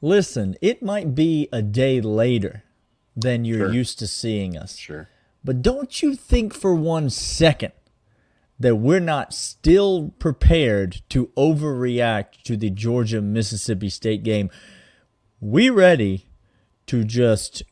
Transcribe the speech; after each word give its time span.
Listen, 0.00 0.56
it 0.60 0.82
might 0.82 1.14
be 1.14 1.48
a 1.52 1.62
day 1.62 2.00
later 2.00 2.62
than 3.16 3.44
you're 3.44 3.68
Sure. 3.68 3.72
used 3.72 3.98
to 4.00 4.06
seeing 4.06 4.56
us. 4.56 4.76
Sure. 4.76 5.08
But 5.44 5.62
don't 5.62 6.02
you 6.02 6.14
think 6.14 6.52
for 6.52 6.74
one 6.74 7.08
second 7.08 7.72
that 8.58 8.76
we're 8.76 9.00
not 9.00 9.32
still 9.32 10.12
prepared 10.18 11.02
to 11.10 11.28
overreact 11.36 12.42
to 12.44 12.56
the 12.56 12.70
Georgia 12.70 13.20
Mississippi 13.22 13.88
State 13.88 14.22
game? 14.22 14.50
We 15.40 15.70
ready 15.70 16.26
to 16.86 17.04
just 17.04 17.62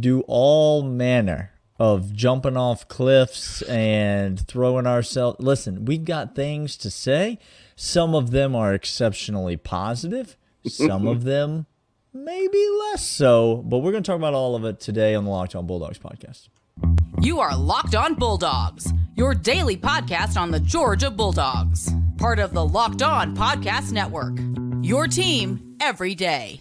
do 0.00 0.20
all 0.26 0.82
manner 0.82 1.50
of 1.78 2.12
jumping 2.12 2.56
off 2.56 2.86
cliffs 2.86 3.62
and 3.62 4.40
throwing 4.46 4.86
ourselves. 4.86 5.38
Listen, 5.40 5.84
we've 5.84 6.04
got 6.04 6.34
things 6.36 6.76
to 6.76 6.90
say. 6.90 7.38
Some 7.74 8.14
of 8.14 8.30
them 8.30 8.54
are 8.54 8.72
exceptionally 8.72 9.56
positive. 9.56 10.36
Some 10.66 11.06
of 11.06 11.24
them 11.24 11.66
maybe 12.12 12.64
less 12.90 13.04
so. 13.04 13.56
But 13.64 13.78
we're 13.78 13.92
going 13.92 14.02
to 14.02 14.06
talk 14.10 14.18
about 14.18 14.34
all 14.34 14.54
of 14.54 14.64
it 14.64 14.80
today 14.80 15.14
on 15.14 15.24
the 15.24 15.30
Locked 15.30 15.54
On 15.54 15.66
Bulldogs 15.66 15.98
podcast. 15.98 16.48
You 17.20 17.40
are 17.40 17.56
Locked 17.56 17.94
On 17.94 18.14
Bulldogs, 18.14 18.92
your 19.14 19.34
daily 19.34 19.76
podcast 19.76 20.36
on 20.36 20.50
the 20.50 20.60
Georgia 20.60 21.10
Bulldogs, 21.10 21.90
part 22.18 22.38
of 22.38 22.52
the 22.52 22.64
Locked 22.64 23.02
On 23.02 23.36
Podcast 23.36 23.92
Network. 23.92 24.38
Your 24.82 25.06
team 25.06 25.76
every 25.80 26.14
day. 26.14 26.60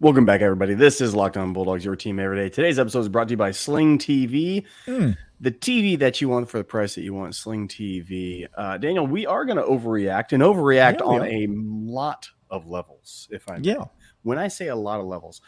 Welcome 0.00 0.24
back, 0.24 0.40
everybody. 0.40 0.72
This 0.72 1.02
is 1.02 1.14
Locked 1.14 1.36
On 1.36 1.52
Bulldogs, 1.52 1.84
your 1.84 1.94
team 1.94 2.18
every 2.18 2.36
day. 2.38 2.48
Today's 2.48 2.78
episode 2.78 3.00
is 3.00 3.08
brought 3.10 3.28
to 3.28 3.32
you 3.32 3.36
by 3.36 3.50
Sling 3.50 3.98
TV, 3.98 4.64
the 4.86 5.50
TV 5.50 5.98
that 5.98 6.22
you 6.22 6.28
want 6.30 6.48
for 6.48 6.56
the 6.56 6.64
price 6.64 6.94
that 6.94 7.02
you 7.02 7.12
want. 7.12 7.34
Sling 7.34 7.68
TV. 7.68 8.46
Uh, 8.56 8.78
Daniel, 8.78 9.06
we 9.06 9.26
are 9.26 9.44
going 9.44 9.58
to 9.58 9.62
overreact 9.62 10.32
and 10.32 10.42
overreact 10.42 11.00
Yeah, 11.00 11.04
on 11.04 11.26
a 11.26 11.46
lot 11.50 12.30
of 12.50 12.66
levels. 12.66 13.28
If 13.30 13.46
I 13.50 13.58
Yeah. 13.60 13.84
when 14.22 14.38
I 14.38 14.48
say 14.48 14.68
a 14.68 14.76
lot 14.76 15.00
of 15.00 15.06
levels, 15.06 15.42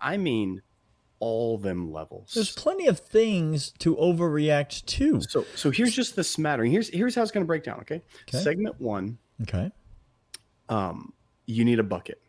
I 0.00 0.16
mean 0.16 0.62
all 1.18 1.58
them 1.58 1.92
levels. 1.92 2.32
There's 2.34 2.50
plenty 2.54 2.86
of 2.86 2.98
things 2.98 3.72
to 3.80 3.94
overreact 3.96 4.86
to. 4.86 5.20
So, 5.20 5.44
so 5.54 5.70
here's 5.70 5.94
just 5.94 6.16
the 6.16 6.24
smattering. 6.24 6.72
Here's 6.72 6.88
here's 6.88 7.14
how 7.14 7.20
it's 7.22 7.30
going 7.30 7.44
to 7.44 7.46
break 7.46 7.62
down. 7.62 7.80
Okay? 7.80 8.00
Okay. 8.26 8.38
segment 8.38 8.80
one. 8.80 9.18
Okay. 9.42 9.70
Um, 10.70 11.12
you 11.44 11.66
need 11.66 11.78
a 11.78 11.82
bucket. 11.84 12.21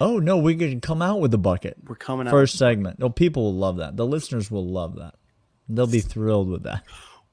Oh 0.00 0.18
no, 0.18 0.36
we 0.38 0.54
can 0.54 0.80
come 0.80 1.00
out 1.02 1.20
with 1.20 1.30
the 1.30 1.38
bucket. 1.38 1.76
We're 1.86 1.94
coming 1.96 2.26
out. 2.26 2.30
First 2.30 2.58
segment. 2.58 2.98
No, 2.98 3.08
people 3.08 3.44
will 3.44 3.54
love 3.54 3.76
that. 3.78 3.96
The 3.96 4.06
listeners 4.06 4.50
will 4.50 4.66
love 4.66 4.96
that. 4.96 5.14
They'll 5.68 5.86
be 5.86 6.00
thrilled 6.00 6.48
with 6.48 6.62
that. 6.64 6.82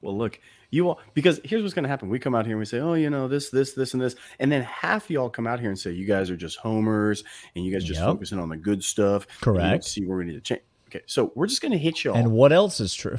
Well, 0.00 0.16
look, 0.18 0.38
you 0.70 0.88
all 0.88 1.00
because 1.14 1.40
here's 1.44 1.62
what's 1.62 1.72
going 1.74 1.84
to 1.84 1.88
happen. 1.88 2.08
We 2.10 2.18
come 2.18 2.34
out 2.34 2.44
here 2.46 2.54
and 2.56 2.58
we 2.58 2.64
say, 2.66 2.78
oh, 2.80 2.94
you 2.94 3.08
know, 3.10 3.28
this, 3.28 3.48
this, 3.50 3.72
this, 3.74 3.94
and 3.94 4.02
this, 4.02 4.16
and 4.38 4.50
then 4.52 4.62
half 4.62 5.08
y'all 5.10 5.30
come 5.30 5.46
out 5.46 5.60
here 5.60 5.68
and 5.70 5.78
say, 5.78 5.92
you 5.92 6.06
guys 6.06 6.30
are 6.30 6.36
just 6.36 6.58
homers, 6.58 7.22
and 7.54 7.64
you 7.64 7.72
guys 7.72 7.84
just 7.84 8.00
Yep. 8.00 8.08
focusing 8.08 8.38
on 8.38 8.48
the 8.48 8.56
good 8.56 8.82
stuff. 8.84 9.26
and 9.46 9.54
you 9.54 9.60
don't 9.60 9.68
Correct. 9.70 9.84
see 9.84 10.04
where 10.04 10.18
we 10.18 10.24
need 10.26 10.34
to 10.34 10.40
change. 10.40 10.60
Okay, 10.88 11.00
so 11.06 11.32
we're 11.34 11.46
just 11.46 11.62
going 11.62 11.72
to 11.72 11.78
hit 11.78 12.04
y'all 12.04 12.14
And 12.16 12.32
what 12.32 12.52
else 12.52 12.80
is 12.80 12.92
true? 12.94 13.18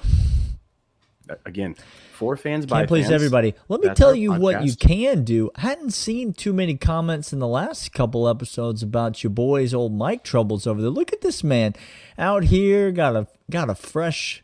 Again. 1.45 1.75
For 2.13 2.37
fans 2.37 2.65
by 2.65 2.79
Can't 2.79 2.87
please 2.87 3.03
fans. 3.05 3.13
everybody. 3.15 3.53
Let 3.67 3.81
me 3.81 3.89
tell 3.93 4.15
you 4.15 4.31
what 4.33 4.63
you 4.63 4.75
can 4.75 5.23
do. 5.23 5.51
I 5.55 5.61
hadn't 5.61 5.91
seen 5.91 6.33
too 6.33 6.53
many 6.53 6.75
comments 6.75 7.33
in 7.33 7.39
the 7.39 7.47
last 7.47 7.91
couple 7.93 8.27
episodes 8.29 8.81
about 8.81 9.23
your 9.23 9.31
boys' 9.31 9.73
old 9.73 9.93
mic 9.93 10.23
troubles 10.23 10.65
over 10.65 10.81
there. 10.81 10.89
Look 10.91 11.11
at 11.11 11.21
this 11.21 11.43
man 11.43 11.73
out 12.17 12.45
here, 12.45 12.91
got 12.91 13.15
a 13.15 13.27
got 13.51 13.69
a 13.69 13.75
fresh 13.75 14.43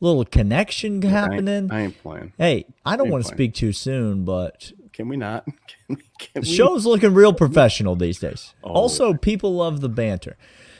little 0.00 0.24
connection 0.24 0.94
I 0.94 0.96
ain't- 0.96 1.04
happening. 1.14 1.70
I 1.72 1.80
ain't 1.82 2.02
playing. 2.02 2.32
hey, 2.38 2.66
I 2.84 2.96
don't 2.96 3.08
want 3.10 3.24
to 3.24 3.28
playing. 3.28 3.36
speak 3.50 3.54
too 3.54 3.72
soon, 3.72 4.24
but 4.24 4.72
Can 4.92 5.08
we 5.08 5.16
not? 5.16 5.44
Can 5.46 5.54
we? 5.90 5.96
Can 6.18 6.28
The 6.34 6.40
we? 6.40 6.46
show's 6.46 6.84
looking 6.86 7.14
real 7.14 7.32
professional 7.32 7.94
these 7.94 8.18
days. 8.18 8.52
Oh. 8.64 8.70
Also, 8.72 9.14
people 9.14 9.54
love 9.54 9.80
the 9.80 9.88
banter. 9.88 10.36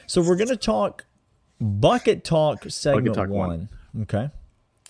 So 0.09 0.21
we're 0.23 0.37
gonna 0.37 0.57
talk 0.57 1.05
bucket 1.61 2.25
talk 2.25 2.65
segment 2.69 3.15
Talk 3.15 3.29
one. 3.29 3.69
one. 3.95 4.03
Okay. 4.03 4.31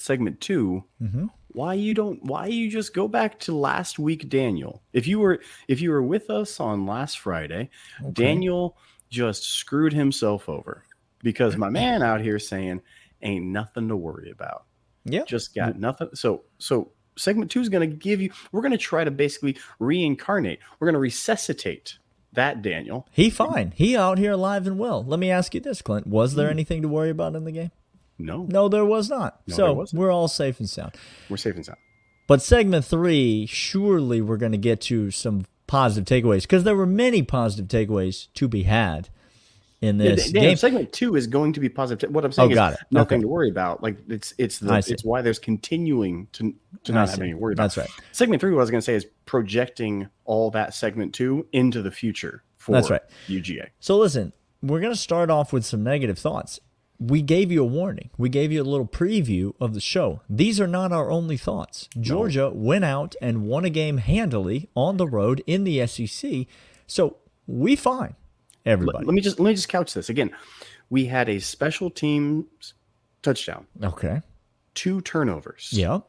Segment 0.03 0.41
2 0.41 0.85
Mm-hmm. 1.03 1.27
why 1.49 1.75
you 1.75 1.95
don't 1.95 2.23
why 2.25 2.47
you 2.47 2.71
just 2.71 2.95
go 2.95 3.09
back 3.09 3.39
to 3.41 3.55
last 3.55 3.99
week 3.99 4.29
daniel 4.29 4.83
if 4.93 5.07
you 5.07 5.19
were 5.19 5.41
if 5.69 5.81
you 5.81 5.91
were 5.91 6.03
with 6.03 6.31
us 6.31 6.61
on 6.61 6.87
last 6.87 7.19
friday 7.19 7.69
daniel 8.12 8.77
just 9.11 9.45
screwed 9.45 9.93
himself 9.93 10.49
over 10.49 10.83
because 11.23 11.57
my 11.57 11.69
man 11.69 12.03
out 12.03 12.21
here 12.21 12.39
saying 12.39 12.81
ain't 13.23 13.45
nothing 13.45 13.89
to 13.89 13.97
worry 13.97 14.31
about 14.31 14.65
Yeah. 15.05 15.25
just 15.25 15.55
got 15.55 15.79
nothing 15.79 16.09
so 16.15 16.45
so 16.59 16.91
segment 17.17 17.51
two 17.51 17.61
is 17.61 17.69
going 17.69 17.89
to 17.89 17.97
give 17.97 18.21
you 18.23 18.31
we're 18.53 18.62
going 18.62 18.73
to 18.73 18.79
try 18.79 19.05
to 19.05 19.11
basically 19.11 19.57
reincarnate 19.79 20.59
we're 20.81 20.87
going 20.87 20.95
to 20.95 20.99
resuscitate 21.01 21.99
that 22.33 22.62
daniel 22.62 23.07
He 23.12 23.29
fine. 23.29 23.73
He 23.77 23.95
out 23.95 24.17
here 24.17 24.33
alive 24.33 24.67
and 24.67 24.79
well. 24.79 25.05
Let 25.05 25.21
me 25.21 25.31
ask 25.31 25.55
you 25.55 25.61
this, 25.61 25.83
Clint. 25.83 26.07
Was 26.07 26.33
Hmm. 26.33 26.39
there 26.39 26.49
anything 26.51 26.81
to 26.81 26.89
worry 26.89 27.11
about 27.11 27.35
in 27.37 27.45
the 27.45 27.53
game? 27.53 27.71
No 28.19 28.45
No, 28.45 28.69
there 28.69 28.84
was 28.84 29.09
not. 29.11 29.41
No, 29.47 29.55
so 29.56 29.84
we're 29.93 30.11
all 30.11 30.28
safe 30.28 30.59
and 30.61 30.69
sound. 30.69 30.95
we're 31.28 31.37
safe 31.37 31.55
and 31.56 31.65
sound 31.65 31.78
But 32.27 32.43
segment 32.43 32.84
three, 32.84 33.47
surely 33.47 34.21
we're 34.21 34.37
going 34.37 34.53
to 34.53 34.59
get 34.59 34.81
to 34.83 35.11
some 35.11 35.45
positive 35.67 36.05
takeaways 36.05 36.43
because 36.43 36.65
there 36.65 36.77
were 36.77 36.87
many 36.87 37.23
positive 37.23 37.67
takeaways 37.69 38.28
to 38.34 38.47
be 38.49 38.65
had 38.65 39.09
in 39.81 39.99
Yeah, 39.99 40.11
this 40.15 40.31
Dan, 40.31 40.43
game. 40.43 40.56
segment 40.56 40.93
two 40.93 41.17
is 41.17 41.27
going 41.27 41.53
to 41.55 41.61
be 41.61 41.69
positive. 41.69 42.11
What 42.11 42.25
I'm 42.25 42.31
saying 42.33 42.56
Oh, 42.56 42.71
is 42.71 42.77
nothing 42.91 43.17
Okay. 43.17 43.23
to 43.23 43.28
worry 43.28 43.49
about. 43.50 43.83
Like 43.83 43.97
it's 44.09 44.33
it's 44.39 44.59
the 44.59 44.75
it's 44.87 45.05
why 45.05 45.23
there's 45.23 45.39
continuing 45.39 46.29
to 46.33 46.55
to 46.84 46.93
not 46.93 47.09
have 47.09 47.21
any 47.21 47.34
worry 47.34 47.55
about. 47.55 47.65
That's 47.65 47.77
right. 47.79 47.91
Segment 48.12 48.41
three, 48.41 48.53
what 48.53 48.59
I 48.59 48.62
was 48.62 48.71
going 48.71 48.81
to 48.81 48.84
say 48.84 48.94
is 48.94 49.06
projecting 49.25 50.09
all 50.25 50.50
that 50.53 50.75
segment 50.75 51.15
two 51.15 51.47
into 51.53 51.83
the 51.83 51.91
future 51.91 52.44
for 52.56 52.73
That's 52.73 52.91
right. 52.91 53.03
UGA. 53.29 53.71
So 53.81 53.97
listen, 53.99 54.33
we're 54.62 54.81
going 54.81 54.93
to 54.93 54.99
start 54.99 55.31
off 55.31 55.53
with 55.53 55.65
some 55.65 55.83
negative 55.83 56.19
thoughts. 56.19 56.61
We 57.07 57.21
gave 57.23 57.51
you 57.51 57.63
a 57.63 57.67
warning. 57.67 58.11
We 58.17 58.29
gave 58.29 58.53
you 58.53 58.63
a 58.63 58.65
little 58.65 58.87
preview 58.87 59.55
of 59.61 59.75
the 59.75 59.81
show. 59.81 60.21
These 60.29 60.61
are 60.61 60.67
not 60.67 60.93
our 60.93 61.11
only 61.11 61.37
thoughts. 61.37 61.89
Georgia 61.99 62.51
went 62.55 62.85
out 62.85 63.17
and 63.21 63.47
won 63.47 63.65
a 63.65 63.71
game 63.71 63.97
handily 63.99 64.69
on 64.77 64.99
the 64.99 65.07
road 65.09 65.43
in 65.47 65.65
the 65.65 65.85
SEC. 65.87 66.47
So 66.87 67.17
we 67.47 67.75
fine, 67.77 68.15
everybody. 68.65 69.05
let 69.05 69.15
me 69.15 69.21
just 69.21 69.41
let 69.41 69.49
me 69.49 69.55
just 69.55 69.69
couch 69.69 69.95
this 69.95 70.09
again. 70.09 70.31
We 70.91 71.07
had 71.07 71.29
a 71.29 71.39
special 71.41 71.91
teams 71.91 72.75
touchdown, 73.23 73.67
okay. 73.83 74.21
two 74.75 75.01
turnovers, 75.01 75.71
Yeah. 75.73 76.01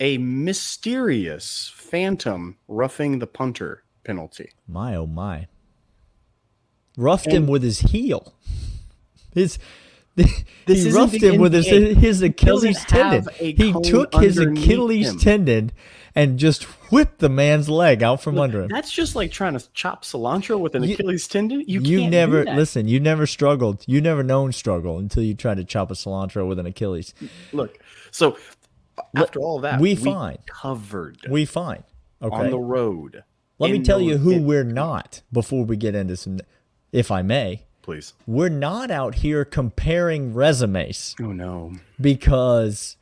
a 0.00 0.18
mysterious 0.18 1.70
phantom 1.74 2.56
roughing 2.66 3.18
the 3.18 3.26
punter 3.26 3.84
penalty. 4.04 4.50
My 4.66 4.96
oh 4.96 5.06
my. 5.06 5.46
Roughed 6.96 7.26
him 7.30 7.46
with 7.46 7.62
his 7.62 7.80
heel. 7.80 8.34
His 9.34 9.58
This 10.66 10.82
he 10.82 10.88
isn't 10.88 10.94
roughed 10.94 11.22
him 11.22 11.40
with 11.40 11.52
his 11.54 11.66
his 11.66 12.22
Achilles 12.22 12.84
tendon. 12.84 13.26
He 13.34 13.72
took 13.82 14.14
his 14.14 14.38
Achilles 14.38 15.10
him. 15.10 15.18
tendon 15.18 15.72
and 16.14 16.38
just 16.38 16.64
whipped 16.92 17.18
the 17.18 17.28
man's 17.28 17.68
leg 17.68 18.02
out 18.02 18.22
from 18.22 18.38
under 18.38 18.62
him. 18.62 18.68
That's 18.68 18.92
just 18.92 19.16
like 19.16 19.32
trying 19.32 19.58
to 19.58 19.72
chop 19.72 20.04
cilantro 20.04 20.60
with 20.60 20.74
an 20.74 20.84
You- 20.84 20.94
Achilles 20.94 21.26
tendon. 21.26 21.64
You, 21.66 21.80
You 21.80 21.98
can't 22.00 22.10
never 22.12 22.44
listen. 22.44 22.86
You 22.86 23.00
never 23.00 23.26
struggled. 23.26 23.82
You 23.86 24.00
never 24.00 24.22
known 24.22 24.52
struggle 24.52 24.98
until 24.98 25.22
you 25.22 25.34
tried 25.34 25.56
to 25.56 25.64
chop 25.64 25.90
a 25.90 25.94
cilantro 25.94 26.46
with 26.46 26.58
an 26.58 26.66
Achilles. 26.66 27.14
Look, 27.52 27.78
so 28.10 28.36
after 29.16 29.40
all 29.40 29.60
that, 29.60 29.80
we 29.80 29.94
fine. 29.94 30.38
covered 30.46 31.18
We 31.28 31.44
fine. 31.46 31.84
Okay. 32.20 32.36
on 32.36 32.50
the 32.50 32.58
road. 32.60 33.24
Let 33.58 33.70
me 33.72 33.80
tell 33.80 34.00
you 34.00 34.18
who 34.18 34.40
we're 34.42 34.64
not 34.64 35.22
before 35.32 35.64
we 35.64 35.76
get 35.76 35.94
into 35.94 36.16
some. 36.16 36.38
If 36.92 37.10
I 37.10 37.22
may, 37.22 37.64
please. 37.82 38.14
we're 38.26 38.48
not 38.48 38.90
out 38.90 39.16
here 39.16 39.44
comparing 39.44 40.32
resumes 40.32 41.14
Oh 41.20 41.32
no. 41.32 41.72
because 42.00 42.96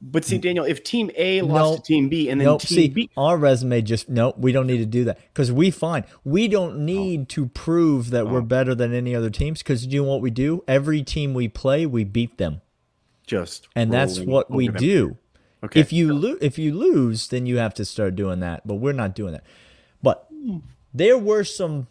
But 0.00 0.24
see, 0.24 0.38
Daniel, 0.38 0.64
if 0.64 0.84
Team 0.84 1.10
A 1.16 1.40
lost 1.40 1.72
Nope. 1.72 1.76
to 1.76 1.82
Team 1.82 2.08
B 2.08 2.28
and 2.28 2.40
then 2.40 2.46
nope. 2.46 2.60
Team 2.60 2.76
See, 2.76 2.88
B, 2.88 3.10
our 3.16 3.36
resume 3.36 3.80
just 3.82 4.08
no. 4.08 4.34
We 4.36 4.52
don't 4.52 4.66
need 4.66 4.78
to 4.78 4.86
do 4.86 5.04
that 5.04 5.18
because 5.32 5.50
we 5.50 5.70
fine. 5.70 6.04
We 6.24 6.48
don't 6.48 6.84
need 6.84 7.28
to 7.30 7.46
prove 7.46 8.10
that 8.10 8.28
we're 8.28 8.38
oh. 8.38 8.42
better 8.42 8.74
than 8.74 8.92
any 8.92 9.14
other 9.14 9.30
teams 9.30 9.62
because 9.62 9.86
you 9.86 10.02
know 10.02 10.08
what 10.08 10.20
we 10.20 10.30
do. 10.30 10.62
Every 10.68 11.02
team 11.02 11.32
we 11.32 11.48
play, 11.48 11.86
we 11.86 12.04
beat 12.04 12.36
them. 12.36 12.60
just 13.26 13.68
and 13.74 13.92
that's 13.92 14.20
what 14.20 14.50
we 14.50 14.68
them. 14.68 14.76
do. 14.76 15.16
Okay. 15.64 15.80
If 15.80 15.92
you 15.92 16.12
lo- 16.12 16.38
if 16.40 16.58
you 16.58 16.74
lose, 16.74 17.28
then 17.28 17.46
you 17.46 17.56
have 17.56 17.74
to 17.74 17.84
start 17.84 18.14
doing 18.16 18.40
that. 18.40 18.66
But 18.66 18.74
we're 18.74 18.92
not 18.92 19.14
doing 19.14 19.32
that. 19.32 19.44
But 20.02 20.26
hmm. 20.30 20.58
there 20.92 21.16
were 21.16 21.42
some 21.42 21.88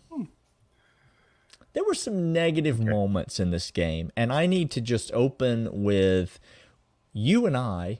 there 1.76 1.84
were 1.84 1.94
some 1.94 2.32
negative 2.32 2.80
moments 2.80 3.38
in 3.38 3.52
this 3.52 3.70
game, 3.70 4.10
and 4.16 4.32
I 4.32 4.46
need 4.46 4.72
to 4.72 4.82
just 4.82 5.12
open 5.12 5.84
with 5.84 6.40
you 7.12 7.46
and 7.46 7.56
I 7.56 8.00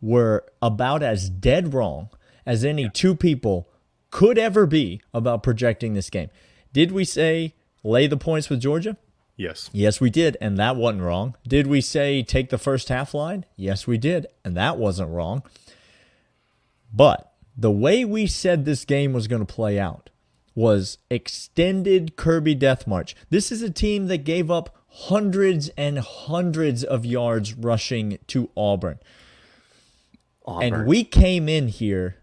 were 0.00 0.46
about 0.62 1.02
as 1.02 1.28
dead 1.28 1.74
wrong 1.74 2.08
as 2.46 2.64
any 2.64 2.88
two 2.88 3.14
people 3.14 3.68
could 4.10 4.38
ever 4.38 4.66
be 4.66 5.02
about 5.12 5.42
projecting 5.42 5.92
this 5.92 6.08
game. 6.08 6.30
Did 6.72 6.90
we 6.90 7.04
say 7.04 7.54
lay 7.84 8.06
the 8.06 8.16
points 8.16 8.48
with 8.48 8.60
Georgia? 8.60 8.96
Yes. 9.36 9.68
Yes, 9.74 10.00
we 10.00 10.08
did, 10.08 10.38
and 10.40 10.56
that 10.56 10.76
wasn't 10.76 11.02
wrong. 11.02 11.36
Did 11.46 11.66
we 11.66 11.82
say 11.82 12.22
take 12.22 12.48
the 12.48 12.56
first 12.56 12.88
half 12.88 13.12
line? 13.12 13.44
Yes, 13.56 13.86
we 13.86 13.98
did, 13.98 14.26
and 14.42 14.56
that 14.56 14.78
wasn't 14.78 15.10
wrong. 15.10 15.42
But 16.90 17.30
the 17.58 17.70
way 17.70 18.06
we 18.06 18.26
said 18.26 18.64
this 18.64 18.86
game 18.86 19.12
was 19.12 19.28
going 19.28 19.44
to 19.44 19.54
play 19.54 19.78
out 19.78 20.08
was 20.54 20.98
extended 21.10 22.16
Kirby 22.16 22.54
Death 22.54 22.86
March. 22.86 23.16
This 23.30 23.50
is 23.52 23.62
a 23.62 23.70
team 23.70 24.06
that 24.08 24.24
gave 24.24 24.50
up 24.50 24.76
hundreds 24.88 25.68
and 25.70 25.98
hundreds 25.98 26.84
of 26.84 27.06
yards 27.06 27.54
rushing 27.54 28.18
to 28.28 28.50
Auburn. 28.56 28.98
Auburn. 30.44 30.74
And 30.74 30.86
we 30.86 31.04
came 31.04 31.48
in 31.48 31.68
here 31.68 32.16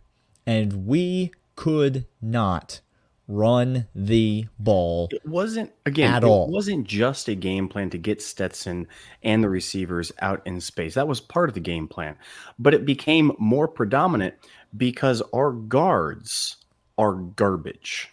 and 0.46 0.86
we 0.86 1.32
could 1.56 2.06
not 2.22 2.82
run 3.28 3.88
the 3.94 4.46
ball. 4.58 5.08
It 5.12 5.26
wasn't 5.26 5.72
again. 5.86 6.14
At 6.14 6.24
it 6.24 6.28
all. 6.28 6.50
wasn't 6.50 6.88
just 6.88 7.28
a 7.28 7.36
game 7.36 7.70
plan 7.70 7.90
to 7.92 7.98
get 7.98 8.22
Stetson 8.22 8.88
and 9.24 9.44
the 9.44 9.50
receivers 9.50 10.12
out 10.20 10.42
in 10.46 10.60
space. 10.60 10.96
That 10.96 11.08
was 11.08 11.22
part 11.22 11.50
of 11.50 11.56
the 11.56 11.62
game 11.62 11.88
plan, 11.88 12.18
but 12.58 12.74
it 12.74 12.86
became 12.86 13.32
more 13.38 13.68
predominant 13.68 14.34
because 14.76 15.22
our 15.34 15.52
guards 15.52 16.58
are 16.98 17.14
garbage. 17.14 18.10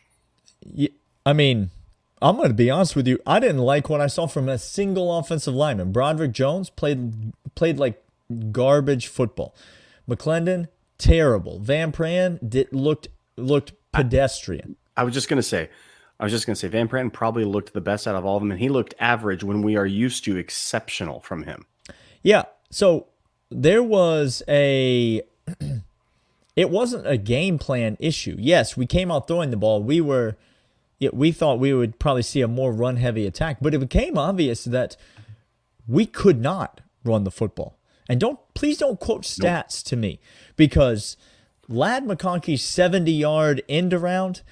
I 1.24 1.32
mean, 1.32 1.70
I'm 2.22 2.36
going 2.36 2.48
to 2.48 2.54
be 2.54 2.70
honest 2.70 2.96
with 2.96 3.06
you. 3.06 3.18
I 3.26 3.40
didn't 3.40 3.58
like 3.58 3.88
what 3.88 4.00
I 4.00 4.06
saw 4.06 4.26
from 4.26 4.48
a 4.48 4.58
single 4.58 5.16
offensive 5.18 5.54
lineman. 5.54 5.92
Broderick 5.92 6.32
Jones 6.32 6.70
played 6.70 7.32
played 7.54 7.78
like 7.78 8.02
garbage 8.50 9.06
football. 9.08 9.54
McClendon, 10.08 10.68
terrible. 10.98 11.58
Van 11.58 11.92
Pran 11.92 12.38
did 12.48 12.72
looked 12.72 13.08
looked 13.36 13.72
pedestrian. 13.92 14.76
I 14.96 15.04
was 15.04 15.12
just 15.12 15.28
gonna 15.28 15.42
say, 15.42 15.68
I 16.18 16.24
was 16.24 16.32
just 16.32 16.46
gonna 16.46 16.56
say, 16.56 16.68
Van 16.68 16.88
Pranton 16.88 17.10
probably 17.10 17.44
looked 17.44 17.74
the 17.74 17.80
best 17.80 18.06
out 18.06 18.14
of 18.14 18.24
all 18.24 18.36
of 18.36 18.42
them, 18.42 18.50
and 18.50 18.60
he 18.60 18.68
looked 18.68 18.94
average 18.98 19.44
when 19.44 19.62
we 19.62 19.76
are 19.76 19.86
used 19.86 20.24
to 20.24 20.36
exceptional 20.36 21.20
from 21.20 21.42
him. 21.42 21.66
Yeah. 22.22 22.44
So 22.70 23.08
there 23.50 23.82
was 23.82 24.42
a. 24.48 25.22
it 26.56 26.70
wasn't 26.70 27.06
a 27.06 27.18
game 27.18 27.58
plan 27.58 27.96
issue. 28.00 28.36
Yes, 28.38 28.76
we 28.76 28.86
came 28.86 29.10
out 29.10 29.28
throwing 29.28 29.50
the 29.50 29.56
ball. 29.56 29.82
We 29.82 30.00
were. 30.00 30.36
Yeah, 30.98 31.10
we 31.12 31.32
thought 31.32 31.58
we 31.58 31.74
would 31.74 31.98
probably 31.98 32.22
see 32.22 32.40
a 32.40 32.48
more 32.48 32.72
run 32.72 32.96
heavy 32.96 33.26
attack, 33.26 33.58
but 33.60 33.74
it 33.74 33.78
became 33.78 34.16
obvious 34.16 34.64
that 34.64 34.96
we 35.86 36.06
could 36.06 36.40
not 36.40 36.80
run 37.04 37.24
the 37.24 37.30
football. 37.30 37.78
And 38.08 38.20
don't 38.20 38.38
please 38.54 38.78
don't 38.78 39.00
quote 39.00 39.22
stats 39.22 39.82
to 39.84 39.96
me 39.96 40.20
because 40.56 41.16
Ladd 41.68 42.04
McConkey's 42.04 42.62
70 42.62 43.10
yard 43.10 43.62
end 43.68 43.92
around 43.92 44.42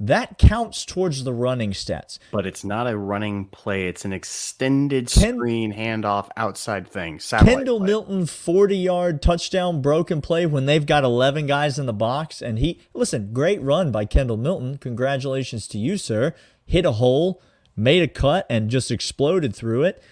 that 0.00 0.38
counts 0.38 0.86
towards 0.86 1.24
the 1.24 1.32
running 1.34 1.72
stats. 1.72 2.18
But 2.32 2.46
it's 2.46 2.64
not 2.64 2.88
a 2.88 2.96
running 2.96 3.44
play; 3.46 3.86
it's 3.86 4.06
an 4.06 4.14
extended 4.14 5.08
Ken- 5.08 5.36
screen 5.36 5.74
handoff 5.74 6.28
outside 6.38 6.88
thing. 6.88 7.18
Kendall 7.18 7.78
play. 7.78 7.86
Milton 7.86 8.26
40 8.26 8.76
yard 8.76 9.20
touchdown 9.22 9.82
broken 9.82 10.22
play 10.22 10.46
when 10.46 10.64
they've 10.64 10.86
got 10.86 11.04
11 11.04 11.46
guys 11.46 11.78
in 11.78 11.84
the 11.84 11.92
box 11.92 12.40
and 12.40 12.58
he 12.58 12.80
listen, 12.94 13.32
great 13.34 13.60
run 13.60 13.92
by 13.92 14.06
Kendall 14.06 14.38
Milton. 14.38 14.78
Congratulations 14.78 15.68
to 15.68 15.78
you, 15.78 15.98
sir. 15.98 16.34
Hit 16.64 16.86
a 16.86 16.92
hole, 16.92 17.42
made 17.76 18.02
a 18.02 18.08
cut 18.08 18.46
and 18.48 18.70
just 18.70 18.90
exploded 18.90 19.54
through 19.54 19.84
it. 19.84 20.02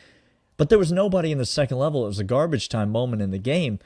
But 0.58 0.68
there 0.68 0.78
was 0.78 0.92
nobody 0.92 1.32
in 1.32 1.38
the 1.38 1.46
second 1.46 1.78
level. 1.78 2.04
It 2.04 2.08
was 2.08 2.18
a 2.18 2.24
garbage 2.24 2.68
time 2.68 2.90
moment 2.90 3.22
in 3.22 3.30
the 3.30 3.38
game. 3.38 3.78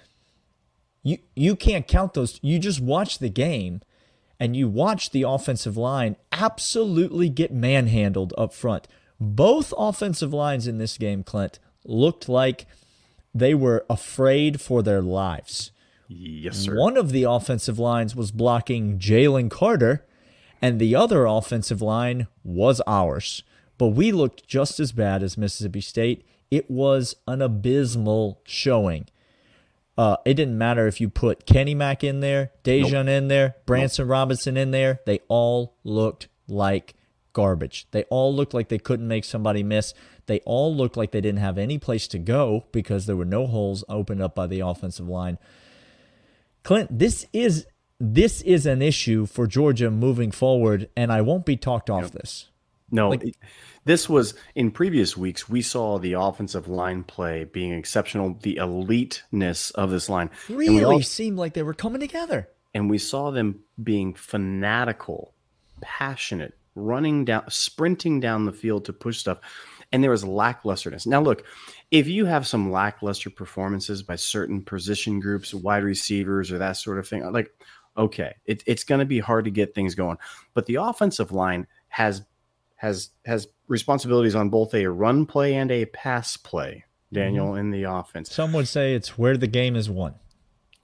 You 1.04 1.18
you 1.36 1.54
can't 1.54 1.86
count 1.86 2.14
those. 2.14 2.40
You 2.42 2.58
just 2.58 2.80
watch 2.80 3.18
the 3.18 3.28
game 3.28 3.82
and 4.42 4.56
you 4.56 4.66
watch 4.66 5.10
the 5.10 5.22
offensive 5.22 5.76
line 5.76 6.16
absolutely 6.32 7.28
get 7.28 7.52
manhandled 7.52 8.34
up 8.36 8.52
front. 8.52 8.88
Both 9.20 9.72
offensive 9.78 10.32
lines 10.32 10.66
in 10.66 10.78
this 10.78 10.98
game, 10.98 11.22
Clint, 11.22 11.60
looked 11.84 12.28
like 12.28 12.66
they 13.32 13.54
were 13.54 13.86
afraid 13.88 14.60
for 14.60 14.82
their 14.82 15.00
lives. 15.00 15.70
Yes, 16.08 16.56
sir. 16.56 16.76
One 16.76 16.96
of 16.96 17.12
the 17.12 17.22
offensive 17.22 17.78
lines 17.78 18.16
was 18.16 18.32
blocking 18.32 18.98
Jalen 18.98 19.48
Carter, 19.48 20.04
and 20.60 20.80
the 20.80 20.96
other 20.96 21.24
offensive 21.24 21.80
line 21.80 22.26
was 22.42 22.82
ours. 22.84 23.44
But 23.78 23.90
we 23.90 24.10
looked 24.10 24.48
just 24.48 24.80
as 24.80 24.90
bad 24.90 25.22
as 25.22 25.38
Mississippi 25.38 25.80
State. 25.80 26.26
It 26.50 26.68
was 26.68 27.14
an 27.28 27.42
abysmal 27.42 28.40
showing. 28.42 29.06
Uh, 29.98 30.16
it 30.24 30.34
didn't 30.34 30.56
matter 30.56 30.86
if 30.86 31.00
you 31.00 31.08
put 31.08 31.44
Kenny 31.46 31.74
Mack 31.74 32.02
in 32.02 32.20
there, 32.20 32.50
Daijun 32.64 33.08
in 33.08 33.28
there, 33.28 33.56
Branson 33.66 34.08
Robinson 34.08 34.56
in 34.56 34.70
there. 34.70 35.00
They 35.04 35.20
all 35.28 35.74
looked 35.84 36.28
like 36.48 36.94
garbage. 37.34 37.86
They 37.90 38.04
all 38.04 38.34
looked 38.34 38.54
like 38.54 38.68
they 38.68 38.78
couldn't 38.78 39.06
make 39.08 39.24
somebody 39.24 39.62
miss. 39.62 39.92
They 40.26 40.40
all 40.40 40.74
looked 40.74 40.96
like 40.96 41.10
they 41.10 41.20
didn't 41.20 41.40
have 41.40 41.58
any 41.58 41.78
place 41.78 42.08
to 42.08 42.18
go 42.18 42.64
because 42.72 43.06
there 43.06 43.16
were 43.16 43.24
no 43.26 43.46
holes 43.46 43.84
opened 43.88 44.22
up 44.22 44.34
by 44.34 44.46
the 44.46 44.60
offensive 44.60 45.08
line. 45.08 45.38
Clint, 46.62 46.98
this 46.98 47.26
is 47.32 47.66
this 47.98 48.40
is 48.42 48.66
an 48.66 48.82
issue 48.82 49.26
for 49.26 49.46
Georgia 49.46 49.90
moving 49.90 50.30
forward, 50.30 50.88
and 50.96 51.12
I 51.12 51.20
won't 51.20 51.44
be 51.46 51.56
talked 51.56 51.88
off 51.90 52.10
this. 52.12 52.48
No, 52.90 53.10
Like- 53.10 53.36
this 53.84 54.08
was 54.08 54.34
in 54.54 54.70
previous 54.70 55.16
weeks. 55.16 55.48
We 55.48 55.62
saw 55.62 55.98
the 55.98 56.12
offensive 56.14 56.68
line 56.68 57.02
play 57.04 57.44
being 57.44 57.72
exceptional, 57.72 58.38
the 58.42 58.56
eliteness 58.56 59.70
of 59.72 59.90
this 59.90 60.08
line. 60.08 60.30
Really 60.48 60.84
all- 60.84 61.02
seemed 61.02 61.38
like 61.38 61.54
they 61.54 61.62
were 61.62 61.74
coming 61.74 62.00
together. 62.00 62.48
and 62.74 62.88
we 62.88 62.96
saw 62.98 63.30
them 63.30 63.60
being 63.82 64.14
fanatical, 64.14 65.34
passionate, 65.82 66.54
running 66.74 67.24
down, 67.24 67.44
sprinting 67.50 68.18
down 68.20 68.46
the 68.46 68.52
field 68.52 68.84
to 68.86 68.92
push 68.92 69.18
stuff. 69.18 69.38
And 69.92 70.02
there 70.02 70.10
was 70.10 70.24
lacklusterness. 70.24 71.06
Now, 71.06 71.20
look, 71.20 71.44
if 71.90 72.06
you 72.08 72.24
have 72.24 72.46
some 72.46 72.72
lackluster 72.72 73.28
performances 73.28 74.02
by 74.02 74.16
certain 74.16 74.62
position 74.62 75.20
groups, 75.20 75.52
wide 75.52 75.84
receivers, 75.84 76.50
or 76.50 76.56
that 76.58 76.78
sort 76.78 76.98
of 76.98 77.06
thing, 77.06 77.30
like, 77.30 77.50
okay, 77.98 78.34
it, 78.46 78.62
it's 78.64 78.84
going 78.84 79.00
to 79.00 79.04
be 79.04 79.18
hard 79.18 79.44
to 79.44 79.50
get 79.50 79.74
things 79.74 79.94
going. 79.94 80.16
But 80.54 80.64
the 80.64 80.76
offensive 80.76 81.30
line 81.30 81.66
has 81.88 82.22
has 82.76 83.10
has 83.26 83.48
responsibilities 83.72 84.34
on 84.36 84.50
both 84.50 84.74
a 84.74 84.86
run 84.86 85.26
play 85.26 85.54
and 85.54 85.70
a 85.70 85.86
pass 85.86 86.36
play. 86.36 86.84
Mm-hmm. 86.84 87.14
Daniel 87.20 87.54
in 87.56 87.70
the 87.70 87.82
offense 87.84 88.30
Some 88.30 88.52
would 88.52 88.68
say 88.68 88.94
it's 88.94 89.18
where 89.18 89.36
the 89.36 89.46
game 89.46 89.76
is 89.76 89.90
won. 89.90 90.14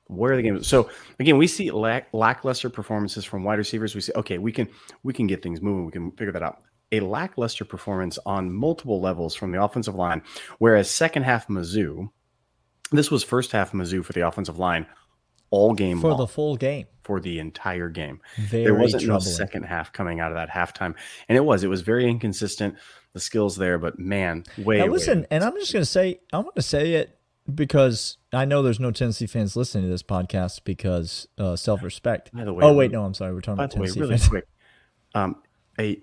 where 0.09 0.37
the 0.37 0.43
game 0.43 0.57
is. 0.57 0.67
So 0.67 0.91
again, 1.21 1.39
we 1.39 1.47
see 1.47 1.71
lack, 1.71 2.09
lackluster 2.13 2.71
performances 2.71 3.25
from 3.25 3.45
wide 3.45 3.59
receivers. 3.59 3.95
We 3.95 4.01
say, 4.01 4.13
okay, 4.17 4.39
we 4.39 4.53
can 4.53 4.69
we 5.03 5.13
can 5.13 5.27
get 5.27 5.43
things 5.43 5.61
moving. 5.63 5.87
We 5.87 5.93
can 5.93 6.11
figure 6.13 6.33
that 6.33 6.43
out. 6.43 6.59
A 6.91 7.01
lackluster 7.01 7.65
performance 7.67 8.19
on 8.25 8.51
multiple 8.53 9.01
levels 9.01 9.35
from 9.35 9.53
the 9.53 9.63
offensive 9.63 9.95
line, 9.95 10.23
whereas 10.59 10.91
second 10.91 11.25
half 11.25 11.47
Mizzou, 11.49 12.09
this 12.93 13.11
was 13.11 13.23
first 13.23 13.53
half 13.53 13.73
Mizzou 13.73 14.03
for 14.03 14.15
the 14.15 14.27
offensive 14.27 14.59
line, 14.59 14.87
all 15.51 15.75
game 15.75 16.01
For 16.01 16.11
long, 16.11 16.19
the 16.19 16.27
full 16.27 16.57
game. 16.57 16.87
for 17.03 17.21
the 17.21 17.39
entire 17.39 17.89
game. 17.89 18.21
Very 18.37 18.65
there 18.65 18.75
wasn't 18.75 19.07
no 19.07 19.19
second 19.19 19.63
half 19.65 19.93
coming 19.93 20.21
out 20.21 20.31
of 20.33 20.37
that 20.37 20.51
halftime, 20.51 20.95
and 21.29 21.37
it 21.37 21.45
was 21.45 21.65
it 21.65 21.69
was 21.69 21.81
very 21.83 22.09
inconsistent. 22.09 22.75
The 23.15 23.21
skills 23.21 23.57
there, 23.57 23.79
but 23.79 23.99
man, 23.99 24.45
way 24.59 24.79
Now 24.79 24.85
way- 24.85 24.91
listen, 24.91 25.27
and 25.31 25.43
I'm 25.43 25.55
just 25.55 25.73
going 25.73 25.81
to 25.83 25.87
say, 25.87 26.21
I'm 26.33 26.45
to 26.55 26.63
say 26.63 26.93
it 26.95 27.19
because 27.53 28.19
I 28.35 28.45
know 28.45 28.63
there's 28.63 28.79
no 28.79 28.91
Tennessee 28.91 29.27
fans 29.27 29.57
listening 29.57 29.85
to 29.85 29.91
this 29.91 30.03
podcast 30.03 30.61
because 30.65 31.27
uh, 31.39 31.57
self-respect. 31.57 32.31
By 32.35 32.45
the 32.45 32.53
way, 32.53 32.65
oh 32.65 32.75
wait, 32.75 32.93
no, 32.93 33.05
I'm 33.05 33.15
sorry. 33.15 33.33
We're 33.33 33.41
talking 33.41 33.55
about 33.65 33.71
the 33.71 33.79
way, 33.81 33.87
Tennessee 33.87 34.01
really 34.01 34.19
fans. 34.19 34.29
quick, 34.29 34.47
um, 35.15 35.37
a 35.81 36.01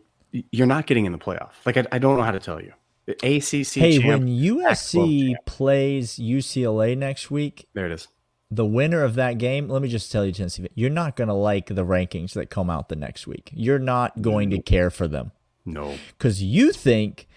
you're 0.52 0.66
not 0.68 0.88
getting 0.88 1.06
in 1.06 1.12
the 1.12 1.18
playoff. 1.20 1.52
Like 1.66 1.78
I, 1.78 1.86
I 1.92 2.00
don't 2.00 2.18
know 2.18 2.24
how 2.24 2.32
to 2.32 2.40
tell 2.40 2.60
you. 2.62 2.74
The 3.06 3.14
ACC 3.14 3.74
Hey, 3.76 4.00
champ. 4.00 4.24
when 4.24 4.28
USC 4.28 5.36
plays 5.46 6.16
UCLA 6.18 6.98
next 6.98 7.30
week, 7.30 7.68
there 7.74 7.86
it 7.86 7.92
is. 7.92 8.08
The 8.52 8.66
winner 8.66 9.04
of 9.04 9.16
that 9.16 9.38
game, 9.38 9.68
let 9.70 9.82
me 9.82 9.90
just 9.90 10.12
tell 10.12 10.26
you, 10.26 10.32
Tennessee, 10.32 10.68
you're 10.76 10.90
not 10.90 11.16
going 11.16 11.28
to 11.28 11.34
like 11.34 11.68
the 11.68 11.86
rankings 11.86 12.34
that 12.34 12.50
come 12.50 12.70
out 12.70 12.90
the 12.90 12.96
next 12.96 13.28
week. 13.28 13.50
You're 13.54 13.80
not 13.80 14.22
going 14.22 14.52
to 14.52 14.62
care 14.62 14.90
for 14.90 15.08
them 15.08 15.32
No, 15.66 15.98
because 16.18 16.44
you 16.44 16.72
think 16.72 17.28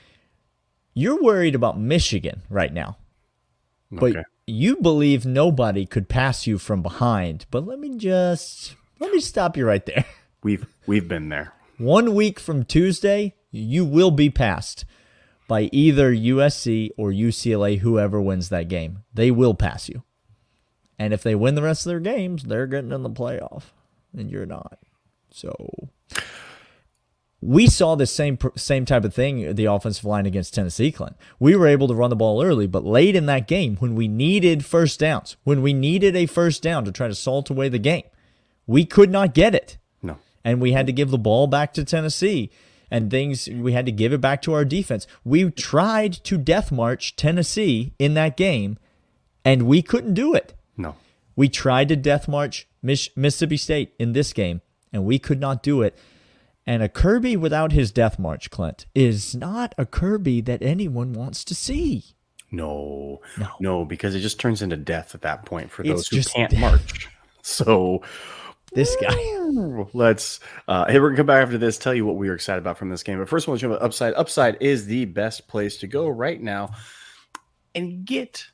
you're 0.95 1.23
worried 1.23 1.55
about 1.55 1.79
Michigan 1.79 2.43
right 2.51 2.73
now, 2.73 2.99
but 3.91 4.11
okay. 4.11 4.25
you 4.47 4.77
believe 4.77 5.25
nobody 5.25 5.87
could 5.87 6.09
pass 6.09 6.47
you 6.47 6.59
from 6.59 6.83
behind. 6.83 7.47
But 7.51 7.67
let 7.67 7.79
me 7.79 7.97
just 7.97 8.75
let 8.99 9.13
me 9.13 9.21
stop 9.21 9.57
you 9.57 9.67
right 9.67 9.85
there. 9.87 10.05
We've 10.43 10.67
we've 10.87 11.09
been 11.09 11.31
there. 11.31 11.53
One 11.79 12.15
week 12.15 12.39
from 12.39 12.65
Tuesday, 12.65 13.35
you 13.51 13.85
will 13.85 14.13
be 14.13 14.31
passed 14.31 14.85
by 15.49 15.63
either 15.73 16.13
USC 16.13 16.91
or 16.97 17.11
UCLA, 17.11 17.79
whoever 17.81 18.21
wins 18.21 18.49
that 18.51 18.69
game. 18.69 19.05
They 19.13 19.33
will 19.33 19.55
pass 19.55 19.89
you. 19.89 20.05
And 20.99 21.13
if 21.13 21.23
they 21.23 21.35
win 21.35 21.55
the 21.55 21.63
rest 21.63 21.87
of 21.87 21.91
their 21.91 22.01
games, 22.01 22.45
they're 22.45 22.67
getting 22.67 22.93
in 22.93 23.03
the 23.03 23.11
playoff, 23.11 23.65
and 24.17 24.31
you're 24.31 24.47
not. 24.47 24.79
So 25.31 25.91
we 27.41 27.69
saw 27.69 27.95
the 27.95 28.07
same 28.07 28.37
same 28.57 28.85
type 28.85 29.05
of 29.05 29.15
thing 29.15 29.55
the 29.55 29.67
offensive 29.67 30.05
line 30.05 30.27
against 30.27 30.55
Tennessee 30.55 30.91
Clint. 30.91 31.17
We 31.39 31.55
were 31.55 31.69
able 31.69 31.87
to 31.89 31.95
run 31.95 32.11
the 32.11 32.17
ball 32.17 32.43
early, 32.43 32.67
but 32.67 32.85
late 32.85 33.15
in 33.15 33.27
that 33.27 33.47
game 33.47 33.77
when 33.77 33.95
we 33.95 34.09
needed 34.09 34.65
first 34.65 34.99
downs, 34.99 35.37
when 35.45 35.63
we 35.63 35.73
needed 35.73 36.17
a 36.17 36.27
first 36.27 36.63
down 36.63 36.85
to 36.85 36.93
try 36.93 37.07
to 37.07 37.15
salt 37.15 37.51
away 37.51 37.69
the 37.69 37.79
game, 37.79 38.05
We 38.67 38.85
could 38.85 39.11
not 39.11 39.35
get 39.35 39.55
it. 39.55 39.79
No. 40.03 40.19
And 40.45 40.61
we 40.61 40.73
had 40.73 40.87
to 40.87 40.93
give 40.93 41.11
the 41.11 41.19
ball 41.19 41.47
back 41.47 41.73
to 41.75 41.85
Tennessee 41.85 42.51
and 42.91 43.11
things 43.11 43.49
we 43.49 43.73
had 43.73 43.87
to 43.87 43.93
give 43.93 44.13
it 44.13 44.21
back 44.21 44.43
to 44.43 44.55
our 44.55 44.65
defense. 44.65 45.07
We 45.25 45.51
tried 45.51 46.13
to 46.25 46.39
death 46.39 46.73
march 46.73 47.17
Tennessee 47.17 47.93
in 47.99 48.15
that 48.15 48.37
game 48.37 48.79
and 49.45 49.63
we 49.63 49.81
couldn't 49.81 50.15
do 50.15 50.35
it. 50.35 50.55
We 51.39 51.49
tried 51.49 51.87
to 51.91 51.95
death 51.97 52.27
march 52.27 52.67
Mississippi 52.83 53.57
State 53.57 53.95
in 54.01 54.13
this 54.13 54.33
game 54.33 54.61
and 54.93 55.05
we 55.05 55.21
could 55.21 55.39
not 55.39 55.63
do 55.63 55.83
it. 55.83 55.97
And 56.67 56.83
a 56.83 56.89
Kirby 56.89 57.37
without 57.37 57.71
his 57.71 57.93
death 57.93 58.19
march, 58.19 58.51
Clint, 58.51 58.87
is 58.93 59.37
not 59.37 59.73
a 59.79 59.87
Kirby 59.87 60.41
that 60.43 60.63
anyone 60.63 61.13
wants 61.13 61.45
to 61.45 61.55
see. 61.55 62.05
No. 62.51 63.21
No. 63.39 63.49
No, 63.61 63.85
because 63.85 64.17
it 64.17 64.21
just 64.21 64.41
turns 64.41 64.63
into 64.63 64.77
death 64.77 65.15
at 65.15 65.23
that 65.23 65.47
point 65.47 65.71
for 65.71 65.83
It's 65.83 65.91
those 65.91 66.09
who 66.09 66.17
just 66.17 66.35
can't 66.35 66.51
death. 66.51 66.61
march. 66.61 67.09
So 67.43 68.03
This 68.73 68.97
guy. 69.01 69.15
let's 69.95 70.41
uh 70.67 70.87
hey, 70.87 70.99
we're 70.99 71.11
gonna 71.11 71.19
come 71.19 71.27
back 71.27 71.45
after 71.45 71.57
this, 71.57 71.79
tell 71.79 71.95
you 71.95 72.05
what 72.05 72.17
we 72.17 72.29
are 72.31 72.35
excited 72.35 72.59
about 72.59 72.77
from 72.79 72.89
this 72.91 73.05
game. 73.05 73.19
But 73.19 73.29
first 73.29 73.45
of 73.45 73.51
all, 73.51 73.53
let's 73.55 73.63
jump 73.63 73.79
upside. 73.81 74.13
Upside 74.15 74.57
is 74.61 74.87
the 74.87 75.05
best 75.05 75.47
place 75.47 75.77
to 75.79 75.87
go 75.87 76.09
right 76.09 76.43
now 76.43 76.71
and 77.77 78.05
get 78.05 78.45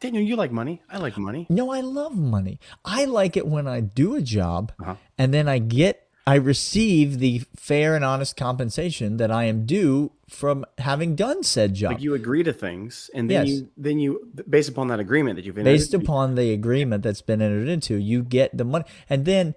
Daniel, 0.00 0.22
you 0.22 0.36
like 0.36 0.52
money. 0.52 0.82
I 0.90 0.98
like 0.98 1.16
money. 1.16 1.46
No, 1.48 1.70
I 1.70 1.80
love 1.80 2.16
money. 2.16 2.60
I 2.84 3.04
like 3.06 3.36
it 3.36 3.46
when 3.46 3.66
I 3.66 3.80
do 3.80 4.14
a 4.14 4.22
job 4.22 4.72
Uh-huh. 4.80 4.96
and 5.18 5.32
then 5.32 5.48
I 5.48 5.58
get 5.58 6.02
I 6.28 6.34
receive 6.34 7.20
the 7.20 7.42
fair 7.54 7.94
and 7.94 8.04
honest 8.04 8.36
compensation 8.36 9.16
that 9.18 9.30
I 9.30 9.44
am 9.44 9.64
due 9.64 10.10
from 10.28 10.64
having 10.78 11.14
done 11.14 11.44
said 11.44 11.74
job. 11.74 11.92
Like 11.92 12.02
you 12.02 12.14
agree 12.14 12.42
to 12.42 12.52
things, 12.52 13.08
and 13.14 13.30
then 13.30 13.46
Yes. 13.46 13.54
you 13.54 13.68
then 13.76 14.00
you 14.00 14.28
based 14.50 14.68
upon 14.68 14.88
that 14.88 14.98
agreement 14.98 15.36
that 15.36 15.44
you've 15.44 15.56
entered 15.56 15.70
Based 15.70 15.94
into, 15.94 16.04
upon 16.04 16.34
the 16.34 16.52
agreement 16.52 17.04
that's 17.04 17.22
been 17.22 17.40
entered 17.40 17.68
into, 17.68 17.94
you 17.94 18.24
get 18.24 18.56
the 18.56 18.64
money. 18.64 18.84
And 19.08 19.24
then 19.24 19.54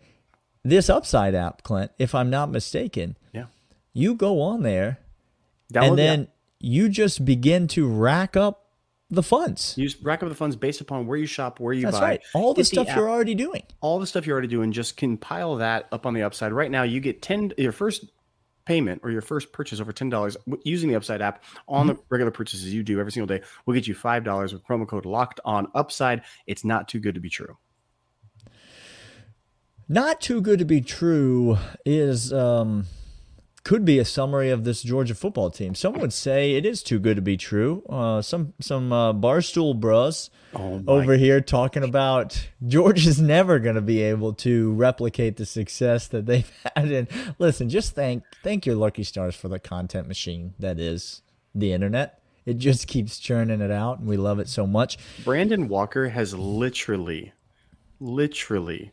this 0.63 0.91
upside 0.91 1.33
app, 1.33 1.63
Clint, 1.63 1.89
if 1.97 2.13
I'm 2.13 2.29
not 2.29 2.51
mistaken, 2.51 3.17
yeah. 3.33 3.45
you 3.93 4.13
go 4.13 4.39
on 4.41 4.61
there 4.61 4.99
Download 5.73 5.87
and 5.87 5.97
then 5.97 6.21
app. 6.21 6.29
you 6.59 6.87
just 6.89 7.25
begin 7.25 7.67
to 7.69 7.87
rack 7.87 8.37
up 8.37 8.58
the 9.09 9.23
funds. 9.23 9.73
you 9.77 9.89
rack 10.03 10.21
up 10.21 10.29
the 10.29 10.35
funds 10.35 10.55
based 10.55 10.81
upon 10.81 11.07
where 11.07 11.17
you 11.17 11.25
shop, 11.25 11.59
where 11.59 11.73
you 11.73 11.83
That's 11.85 11.99
buy. 11.99 12.05
right. 12.05 12.21
All 12.35 12.53
the 12.53 12.63
stuff 12.63 12.87
app- 12.87 12.95
you're 12.97 13.09
already 13.09 13.35
doing. 13.35 13.63
all 13.81 13.99
the 13.99 14.05
stuff 14.07 14.27
you're 14.27 14.33
already 14.35 14.47
doing, 14.47 14.71
just 14.71 14.97
compile 14.97 15.55
that 15.57 15.87
up 15.91 16.05
on 16.05 16.13
the 16.13 16.21
upside. 16.23 16.53
Right 16.53 16.69
now, 16.69 16.83
you 16.83 16.99
get 16.99 17.21
10 17.21 17.53
your 17.57 17.71
first 17.71 18.05
payment 18.65 19.01
or 19.03 19.09
your 19.09 19.21
first 19.23 19.51
purchase 19.51 19.79
over 19.81 19.91
$10 19.91 20.37
using 20.63 20.89
the 20.89 20.95
upside 20.95 21.23
app 21.23 21.43
on 21.67 21.87
the 21.87 21.97
regular 22.09 22.29
purchases 22.29 22.71
you 22.71 22.83
do 22.83 22.99
every 22.99 23.11
single 23.11 23.25
day 23.25 23.43
will 23.65 23.73
get 23.73 23.87
you 23.87 23.95
$5 23.95 24.53
with 24.53 24.63
promo 24.63 24.87
code 24.87 25.05
locked 25.07 25.39
on 25.43 25.65
upside. 25.73 26.21
It's 26.45 26.63
not 26.63 26.87
too 26.87 26.99
good 26.99 27.15
to 27.15 27.19
be 27.21 27.29
true. 27.29 27.57
Not 29.87 30.21
too 30.21 30.39
good 30.41 30.59
to 30.59 30.65
be 30.65 30.81
true 30.81 31.57
is 31.83 32.31
um 32.31 32.85
could 33.63 33.85
be 33.85 33.99
a 33.99 34.05
summary 34.05 34.49
of 34.49 34.63
this 34.63 34.81
Georgia 34.81 35.15
football 35.15 35.49
team. 35.49 35.75
Some 35.75 35.93
would 35.99 36.13
say 36.13 36.53
it 36.53 36.65
is 36.65 36.81
too 36.81 36.99
good 36.99 37.15
to 37.15 37.21
be 37.21 37.37
true. 37.37 37.83
Uh, 37.89 38.21
some 38.21 38.53
some 38.59 38.91
uh, 38.91 39.13
barstool 39.13 39.79
bros 39.79 40.29
Oh 40.53 40.81
over 40.87 41.15
here 41.15 41.41
talking 41.41 41.83
about 41.83 42.49
Georgia's 42.65 43.21
never 43.21 43.59
going 43.59 43.75
to 43.75 43.81
be 43.81 44.01
able 44.01 44.33
to 44.33 44.73
replicate 44.73 45.37
the 45.37 45.45
success 45.45 46.07
that 46.07 46.25
they've 46.25 46.51
had. 46.75 46.91
And 46.91 47.07
listen, 47.37 47.69
just 47.69 47.95
thank 47.95 48.23
thank 48.43 48.65
your 48.65 48.75
lucky 48.75 49.03
stars 49.03 49.35
for 49.35 49.47
the 49.47 49.59
content 49.59 50.07
machine 50.07 50.53
that 50.59 50.79
is 50.79 51.21
the 51.53 51.73
internet. 51.73 52.21
It 52.45 52.57
just 52.57 52.87
keeps 52.87 53.19
churning 53.19 53.61
it 53.61 53.69
out, 53.69 53.99
and 53.99 54.07
we 54.07 54.17
love 54.17 54.39
it 54.39 54.49
so 54.49 54.65
much. 54.65 54.97
Brandon 55.23 55.67
Walker 55.67 56.09
has 56.09 56.33
literally, 56.33 57.33
literally 57.99 58.91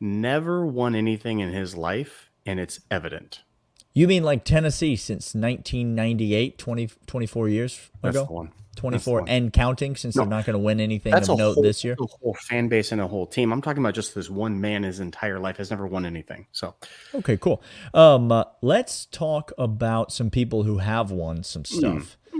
never 0.00 0.66
won 0.66 0.94
anything 0.94 1.40
in 1.40 1.50
his 1.50 1.76
life, 1.76 2.30
and 2.44 2.60
it's 2.60 2.80
evident. 2.90 3.42
You 3.92 4.06
mean 4.06 4.22
like 4.22 4.44
Tennessee 4.44 4.96
since 4.96 5.34
1998, 5.34 6.58
20, 6.58 6.90
24 7.06 7.48
years 7.48 7.90
That's 8.02 8.16
ago? 8.16 8.26
the 8.26 8.32
one. 8.32 8.52
24 8.76 9.20
one. 9.20 9.28
and 9.28 9.52
counting 9.52 9.96
since 9.96 10.14
No. 10.16 10.22
they're 10.22 10.30
not 10.30 10.46
going 10.46 10.54
to 10.54 10.58
win 10.60 10.80
anything 10.80 11.12
of 11.12 11.28
note 11.28 11.54
whole, 11.54 11.62
this 11.62 11.82
year. 11.84 11.96
a 12.00 12.06
whole 12.22 12.34
fan 12.34 12.68
base 12.68 12.92
and 12.92 13.00
a 13.00 13.06
whole 13.08 13.26
team. 13.26 13.52
I'm 13.52 13.60
talking 13.60 13.82
about 13.82 13.94
just 13.94 14.14
this 14.14 14.30
one 14.30 14.60
man 14.60 14.84
his 14.84 15.00
entire 15.00 15.38
life 15.40 15.56
has 15.58 15.70
never 15.70 15.86
won 15.86 16.06
anything. 16.06 16.46
So 16.52 16.76
Okay, 17.14 17.36
cool. 17.36 17.62
Um, 17.92 18.30
uh, 18.32 18.44
let's 18.62 19.06
talk 19.06 19.52
about 19.58 20.12
some 20.12 20.30
people 20.30 20.62
who 20.62 20.78
have 20.78 21.10
won 21.10 21.42
some 21.42 21.64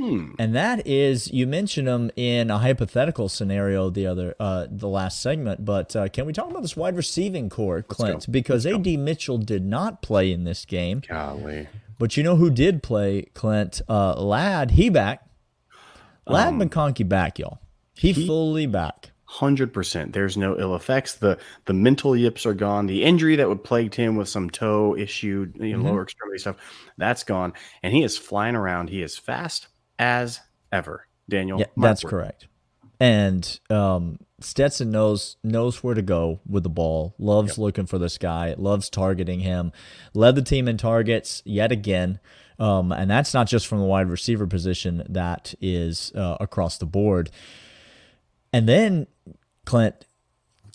Hmm. 0.00 0.30
And 0.38 0.54
that 0.54 0.86
is, 0.86 1.30
you 1.30 1.46
mentioned 1.46 1.86
them 1.86 2.10
in 2.16 2.50
a 2.50 2.56
hypothetical 2.56 3.28
scenario 3.28 3.90
the 3.90 4.06
other, 4.06 4.34
uh, 4.40 4.66
the 4.70 4.88
last 4.88 5.20
segment. 5.20 5.62
But 5.66 5.94
uh, 5.94 6.08
can 6.08 6.24
we 6.24 6.32
talk 6.32 6.48
about 6.50 6.62
this 6.62 6.74
wide 6.74 6.96
receiving 6.96 7.50
core, 7.50 7.82
Clint? 7.82 8.26
go. 8.26 8.32
Because 8.32 8.64
AD 8.64 8.86
Mitchell 8.86 9.36
did 9.36 9.62
not 9.62 10.00
play 10.00 10.32
in 10.32 10.44
this 10.44 10.64
game, 10.64 11.02
golly. 11.06 11.68
but 11.98 12.16
you 12.16 12.22
know 12.22 12.36
who 12.36 12.48
did 12.48 12.82
play, 12.82 13.26
Clint? 13.34 13.82
Uh, 13.90 14.14
Ladd, 14.14 14.70
he 14.70 14.88
back. 14.88 15.22
Ladd 16.26 16.54
McConkey 16.54 17.06
back, 17.06 17.38
y'all. 17.38 17.60
He, 17.94 18.26
fully 18.26 18.66
back. 18.66 19.10
Hundred 19.24 19.74
percent. 19.74 20.14
There's 20.14 20.36
no 20.36 20.58
ill 20.58 20.74
effects. 20.76 21.14
The 21.14 21.38
the 21.66 21.72
mental 21.74 22.16
yips 22.16 22.46
are 22.46 22.54
gone. 22.54 22.86
The 22.86 23.04
injury 23.04 23.36
that 23.36 23.48
would 23.48 23.62
plagued 23.62 23.94
him 23.94 24.16
with 24.16 24.28
some 24.28 24.48
toe 24.48 24.96
issue, 24.96 25.52
you 25.56 25.76
know, 25.76 25.90
lower 25.90 26.02
extremity 26.02 26.38
stuff, 26.38 26.56
that's 26.96 27.22
gone. 27.22 27.52
And 27.82 27.92
he 27.92 28.02
is 28.02 28.16
flying 28.16 28.56
around. 28.56 28.90
He 28.90 29.02
is 29.02 29.16
fast 29.18 29.68
as 30.00 30.40
ever. 30.72 31.06
Daniel. 31.28 31.60
Yeah, 31.60 31.66
that's 31.76 32.02
correct. 32.02 32.48
And 32.98 33.60
um, 33.70 34.18
Stetson 34.40 34.90
knows 34.90 35.36
knows 35.44 35.82
where 35.84 35.94
to 35.94 36.02
go 36.02 36.40
with 36.46 36.64
the 36.64 36.68
ball. 36.70 37.14
Loves 37.18 37.56
looking 37.56 37.86
for 37.86 37.98
this 37.98 38.18
guy. 38.18 38.54
Loves 38.58 38.90
targeting 38.90 39.40
him. 39.40 39.72
Led 40.12 40.34
the 40.34 40.42
team 40.42 40.66
in 40.66 40.76
targets 40.76 41.42
yet 41.44 41.70
again. 41.70 42.18
Um, 42.58 42.92
and 42.92 43.10
that's 43.10 43.32
not 43.32 43.46
just 43.46 43.66
from 43.66 43.78
the 43.78 43.86
wide 43.86 44.10
receiver 44.10 44.46
position. 44.46 45.02
That 45.08 45.54
is 45.62 46.12
uh, 46.14 46.36
across 46.40 46.76
the 46.76 46.86
board. 46.86 47.30
And 48.52 48.68
then 48.68 49.06
Clint, 49.64 50.06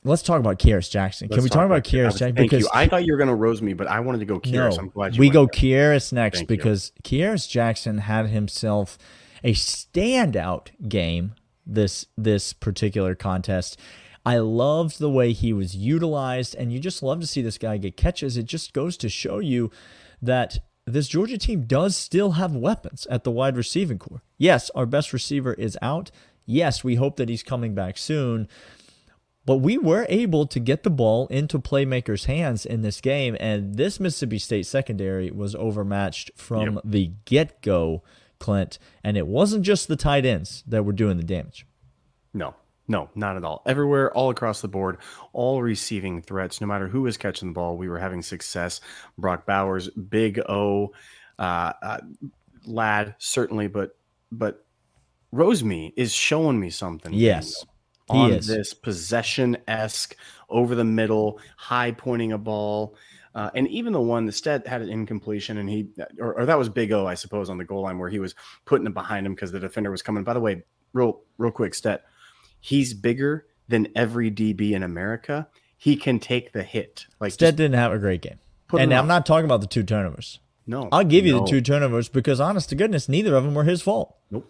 let's 0.05 0.21
talk 0.21 0.39
about 0.39 0.59
Kearis 0.59 0.89
Jackson. 0.89 1.27
Can 1.27 1.35
Let's 1.37 1.43
we 1.43 1.49
talk 1.49 1.65
about 1.65 1.77
I 1.77 1.81
Kearis 1.81 2.11
Jackson? 2.11 2.35
Thank 2.35 2.51
Because 2.51 2.63
you. 2.63 2.69
I 2.73 2.87
thought 2.87 3.05
you 3.05 3.11
were 3.11 3.17
going 3.17 3.29
to 3.29 3.35
rose 3.35 3.61
me, 3.61 3.73
but 3.73 3.87
I 3.87 3.99
wanted 3.99 4.19
to 4.19 4.25
go 4.25 4.39
Kearis. 4.39 4.77
I'm 4.79 4.89
glad 4.89 5.15
you 5.15 5.19
we 5.19 5.29
go. 5.29 5.47
Kearis 5.47 6.13
next 6.13 6.39
Thank 6.39 6.49
you. 6.49 6.57
because 6.57 6.91
Kearis 7.03 7.49
Jackson 7.49 7.97
had 7.99 8.27
himself 8.27 8.97
a 9.43 9.53
standout 9.53 10.69
game 10.87 11.33
this 11.65 12.05
this 12.17 12.53
particular 12.53 13.15
contest. 13.15 13.79
I 14.25 14.37
loved 14.37 14.99
the 14.99 15.09
way 15.09 15.33
he 15.33 15.53
was 15.53 15.75
utilized, 15.75 16.55
and 16.55 16.71
you 16.71 16.79
just 16.79 17.03
love 17.03 17.19
to 17.21 17.27
see 17.27 17.41
this 17.41 17.57
guy 17.57 17.77
get 17.77 17.95
catches. 17.97 18.37
It 18.37 18.45
just 18.45 18.73
goes 18.73 18.97
to 18.97 19.09
show 19.09 19.39
you 19.39 19.69
that 20.21 20.59
this 20.87 21.07
Georgia 21.07 21.37
team 21.37 21.65
does 21.65 21.95
still 21.95 22.31
have 22.31 22.55
weapons 22.55 23.05
at 23.09 23.23
the 23.23 23.31
wide 23.31 23.57
receiving 23.57 23.99
core. 23.99 24.23
Yes, 24.37 24.69
our 24.75 24.85
best 24.85 25.13
receiver 25.13 25.53
is 25.53 25.77
out. 25.81 26.11
Yes, 26.45 26.83
we 26.83 26.95
hope 26.95 27.17
that 27.17 27.29
he's 27.29 27.43
coming 27.43 27.73
back 27.73 27.97
soon. 27.97 28.47
But 29.45 29.57
we 29.57 29.77
were 29.77 30.07
able 30.09 30.47
to 30.47 30.59
get 30.59 30.83
the 30.83 30.89
ball 30.89 31.27
into 31.27 31.59
playmakers' 31.59 32.25
hands 32.25 32.65
in 32.65 32.81
this 32.81 32.99
game, 32.99 33.37
and 33.39 33.75
this 33.75 33.99
Mississippi 33.99 34.39
State 34.39 34.65
secondary 34.65 35.29
was 35.29 35.53
overmatched 35.55 36.31
from 36.35 36.75
Yep. 36.75 36.81
the 36.85 37.11
get 37.25 37.61
go, 37.61 38.01
Clint. 38.39 38.79
And 39.03 39.17
it 39.17 39.27
wasn't 39.27 39.63
just 39.63 39.87
the 39.87 39.95
tight 39.95 40.25
ends 40.25 40.63
that 40.67 40.83
were 40.83 40.93
doing 40.93 41.17
the 41.17 41.23
damage. 41.23 41.67
No, 42.33 42.55
no, 42.87 43.09
not 43.15 43.37
at 43.37 43.43
all. 43.45 43.61
Everywhere, 43.67 44.11
all 44.13 44.29
across 44.31 44.61
the 44.61 44.67
board, 44.67 44.97
all 45.31 45.61
receiving 45.61 46.21
threats. 46.21 46.59
No 46.59 46.67
matter 46.67 46.87
who 46.87 47.03
was 47.03 47.15
catching 47.15 47.49
the 47.49 47.53
ball, 47.53 47.77
we 47.77 47.87
were 47.87 47.99
having 47.99 48.21
success. 48.23 48.81
Brock 49.17 49.45
Bowers, 49.45 49.89
Big 49.89 50.39
O, 50.49 50.91
uh, 51.37 51.73
uh, 51.81 51.97
Ladd, 52.65 53.15
certainly, 53.19 53.67
but 53.67 53.95
but 54.31 54.65
Rosemy 55.33 55.93
is 55.95 56.11
showing 56.11 56.59
me 56.59 56.69
something. 56.71 57.13
Yes, 57.13 57.63
on 58.09 58.31
this 58.31 58.73
possession 58.73 59.57
esque, 59.67 60.15
over 60.49 60.75
the 60.75 60.83
middle, 60.83 61.39
high 61.57 61.91
pointing 61.91 62.31
a 62.31 62.37
ball. 62.37 62.95
Uh, 63.33 63.49
and 63.53 63.67
even 63.67 63.91
the 63.91 64.01
one 64.01 64.25
that 64.25 64.31
Stet 64.31 64.65
had 64.65 64.81
an 64.81 64.89
incompletion, 64.89 65.57
and 65.57 65.69
he, 65.69 65.89
or, 66.19 66.39
or 66.39 66.45
that 66.45 66.57
was 66.57 66.69
Big 66.69 66.91
O, 66.93 67.05
I 67.05 67.15
suppose, 67.15 67.49
on 67.49 67.57
the 67.57 67.65
goal 67.65 67.81
line 67.81 67.99
where 67.99 68.09
he 68.09 68.19
was 68.19 68.33
putting 68.63 68.87
it 68.87 68.93
behind 68.93 69.25
him 69.25 69.35
because 69.35 69.51
the 69.51 69.59
defender 69.59 69.91
was 69.91 70.01
coming. 70.01 70.23
By 70.23 70.33
the 70.33 70.39
way, 70.39 70.63
real, 70.93 71.21
real 71.37 71.51
quick, 71.51 71.73
Stet, 71.73 72.05
he's 72.61 72.93
bigger 72.93 73.45
than 73.67 73.89
every 73.95 74.31
DB 74.31 74.71
in 74.71 74.83
America. 74.83 75.47
He 75.77 75.97
can 75.97 76.19
take 76.19 76.53
the 76.53 76.63
hit. 76.63 77.07
Like, 77.19 77.33
Stet 77.33 77.57
didn't 77.57 77.77
have 77.77 77.91
a 77.91 77.99
great 77.99 78.21
game. 78.21 78.39
And 78.77 78.93
I'm 78.93 79.07
not 79.07 79.25
talking 79.25 79.45
about 79.45 79.61
the 79.61 79.67
two 79.67 79.83
turnovers. 79.83 80.39
no, 80.65 80.87
I'll 80.91 81.03
give 81.03 81.25
you 81.25 81.33
no. 81.33 81.39
the 81.41 81.47
two 81.47 81.61
turnovers 81.61 82.07
because, 82.07 82.39
honest 82.39 82.69
to 82.69 82.75
goodness, 82.75 83.09
neither 83.09 83.35
of 83.35 83.43
them 83.43 83.53
were 83.53 83.65
his 83.65 83.81
fault. 83.81 84.15
Nope. 84.31 84.49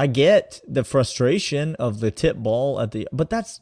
Like, 0.00 0.10
I 0.10 0.12
get 0.12 0.60
the 0.66 0.84
frustration 0.84 1.74
of 1.76 2.00
the 2.00 2.10
tip 2.10 2.36
ball 2.36 2.80
at 2.80 2.92
the, 2.92 3.08
but 3.12 3.30
that's, 3.30 3.60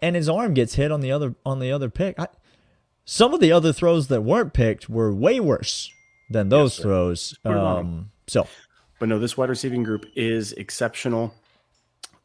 and 0.00 0.14
his 0.16 0.28
arm 0.28 0.54
gets 0.54 0.74
hit 0.74 0.92
on 0.92 1.00
the 1.00 1.10
other 1.10 1.34
on 1.44 1.58
the 1.58 1.72
other 1.72 1.90
pick. 1.90 2.18
I, 2.18 2.28
some 3.04 3.34
of 3.34 3.40
the 3.40 3.50
other 3.50 3.72
throws 3.72 4.08
that 4.08 4.22
weren't 4.22 4.52
picked 4.52 4.88
were 4.88 5.12
way 5.12 5.40
worse 5.40 5.90
than 6.30 6.48
those 6.48 6.74
sir. 6.74 6.82
throws. 6.84 7.38
put 7.42 7.52
it 7.52 7.58
on 7.58 7.78
Um, 7.78 8.10
so 8.28 8.46
But 9.00 9.08
no, 9.08 9.18
this 9.18 9.36
wide 9.36 9.48
receiving 9.48 9.82
group 9.82 10.06
is 10.14 10.52
exceptional. 10.52 11.34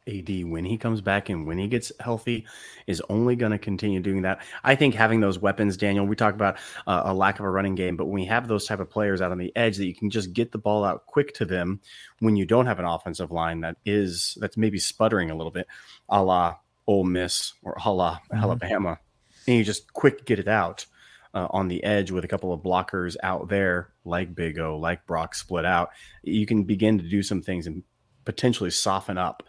AD 0.08 0.44
when 0.44 0.64
he 0.64 0.78
comes 0.78 1.00
back 1.00 1.28
and 1.28 1.46
when 1.46 1.58
he 1.58 1.68
gets 1.68 1.92
healthy 2.00 2.46
is 2.86 3.02
only 3.08 3.36
going 3.36 3.52
to 3.52 3.58
continue 3.58 4.00
doing 4.00 4.22
that. 4.22 4.40
I 4.64 4.74
think 4.74 4.94
having 4.94 5.20
those 5.20 5.38
weapons, 5.38 5.76
Daniel, 5.76 6.06
we 6.06 6.16
talk 6.16 6.34
about 6.34 6.56
uh, 6.86 7.02
a 7.04 7.14
lack 7.14 7.38
of 7.38 7.44
a 7.44 7.50
running 7.50 7.74
game, 7.74 7.96
but 7.96 8.06
when 8.06 8.14
we 8.14 8.24
have 8.26 8.48
those 8.48 8.66
type 8.66 8.80
of 8.80 8.90
players 8.90 9.20
out 9.20 9.32
on 9.32 9.38
the 9.38 9.54
edge 9.54 9.76
that 9.76 9.86
you 9.86 9.94
can 9.94 10.10
just 10.10 10.32
get 10.32 10.52
the 10.52 10.58
ball 10.58 10.84
out 10.84 11.06
quick 11.06 11.34
to 11.34 11.44
them 11.44 11.80
when 12.20 12.36
you 12.36 12.46
don't 12.46 12.66
have 12.66 12.78
an 12.78 12.84
offensive 12.84 13.30
line 13.30 13.60
that 13.60 13.76
is 13.84 14.36
that's 14.40 14.56
maybe 14.56 14.78
sputtering 14.78 15.30
a 15.30 15.36
little 15.36 15.52
bit, 15.52 15.66
a 16.08 16.22
la 16.22 16.56
Ole 16.86 17.04
Miss 17.04 17.52
or 17.62 17.76
a 17.84 17.92
la 17.92 18.14
mm-hmm. 18.14 18.36
Alabama, 18.36 18.98
and 19.46 19.56
you 19.56 19.64
just 19.64 19.92
quick 19.92 20.24
get 20.24 20.38
it 20.38 20.48
out. 20.48 20.86
Uh, 21.34 21.46
on 21.50 21.68
the 21.68 21.84
edge 21.84 22.10
with 22.10 22.24
a 22.24 22.28
couple 22.28 22.54
of 22.54 22.62
blockers 22.62 23.14
out 23.22 23.50
there, 23.50 23.90
like 24.06 24.34
Big 24.34 24.58
O, 24.58 24.78
like 24.78 25.04
Brock 25.04 25.34
split 25.34 25.66
out, 25.66 25.90
you 26.22 26.46
can 26.46 26.64
begin 26.64 26.96
to 26.96 27.04
do 27.04 27.22
some 27.22 27.42
things 27.42 27.66
and 27.66 27.82
potentially 28.24 28.70
soften 28.70 29.18
up 29.18 29.42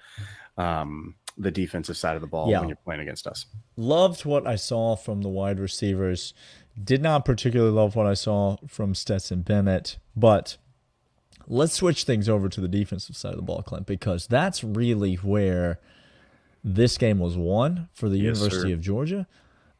um, 0.59 1.15
the 1.37 1.49
defensive 1.49 1.97
side 1.97 2.15
of 2.15 2.21
the 2.21 2.27
ball 2.27 2.51
yeah. 2.51 2.59
when 2.59 2.69
you're 2.69 2.75
playing 2.75 3.01
against 3.01 3.25
us. 3.25 3.45
Loved 3.77 4.25
what 4.25 4.45
I 4.45 4.55
saw 4.55 4.95
from 4.95 5.21
the 5.21 5.29
wide 5.29 5.59
receivers. 5.59 6.33
Did 6.81 7.01
not 7.01 7.25
particularly 7.25 7.71
love 7.71 7.95
what 7.95 8.05
I 8.05 8.13
saw 8.13 8.57
from 8.67 8.93
Stetson 8.93 9.41
Bennett, 9.41 9.97
but 10.15 10.57
let's 11.47 11.73
switch 11.73 12.03
things 12.03 12.27
over 12.29 12.49
to 12.49 12.61
the 12.61 12.67
defensive 12.67 13.15
side 13.15 13.31
of 13.31 13.37
the 13.37 13.43
ball, 13.43 13.63
Clint, 13.63 13.87
because 13.87 14.27
that's 14.27 14.63
really 14.63 15.15
where 15.15 15.79
this 16.63 16.97
game 16.97 17.19
was 17.19 17.37
won 17.37 17.87
for 17.93 18.09
the 18.09 18.17
yes, 18.17 18.37
University 18.37 18.69
sir. 18.69 18.73
of 18.73 18.81
Georgia. 18.81 19.27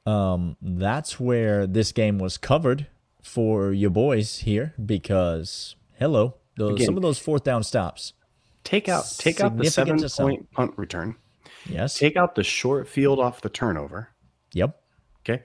Um, 0.05 0.55
that's 0.61 1.19
where 1.19 1.67
this 1.67 1.91
game 1.91 2.19
was 2.19 2.37
covered 2.37 2.87
for 3.21 3.73
your 3.73 3.89
boys 3.89 4.39
here 4.39 4.73
because 4.83 5.75
hello, 5.99 6.35
those, 6.55 6.75
Again, 6.75 6.85
some 6.85 6.95
of 6.95 7.03
those 7.03 7.19
fourth 7.19 7.43
down 7.43 7.63
stops 7.63 8.13
Take 8.63 8.89
out 8.89 9.05
take 9.17 9.41
out 9.41 9.57
the 9.57 9.69
seven 9.69 9.99
point 10.09 10.51
punt 10.51 10.73
return. 10.77 11.15
Yes. 11.67 11.97
Take 11.97 12.15
out 12.15 12.35
the 12.35 12.43
short 12.43 12.87
field 12.87 13.19
off 13.19 13.41
the 13.41 13.49
turnover. 13.49 14.09
Yep. 14.53 14.79
Okay. 15.21 15.43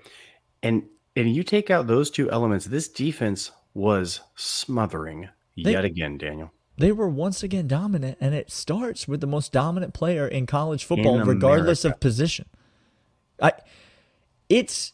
And 0.62 0.84
and 1.16 1.34
you 1.34 1.42
take 1.42 1.70
out 1.70 1.86
those 1.86 2.10
two 2.10 2.30
elements, 2.30 2.66
this 2.66 2.88
defense 2.88 3.52
was 3.72 4.20
smothering 4.34 5.28
they, 5.56 5.72
yet 5.72 5.84
again, 5.84 6.18
Daniel. 6.18 6.52
They 6.76 6.90
were 6.90 7.08
once 7.08 7.42
again 7.42 7.68
dominant, 7.68 8.18
and 8.20 8.34
it 8.34 8.50
starts 8.50 9.06
with 9.06 9.20
the 9.20 9.26
most 9.26 9.52
dominant 9.52 9.94
player 9.94 10.26
in 10.26 10.46
college 10.46 10.84
football, 10.84 11.20
in 11.20 11.26
regardless 11.26 11.84
of 11.84 12.00
position. 12.00 12.46
I 13.40 13.52
it's 14.48 14.92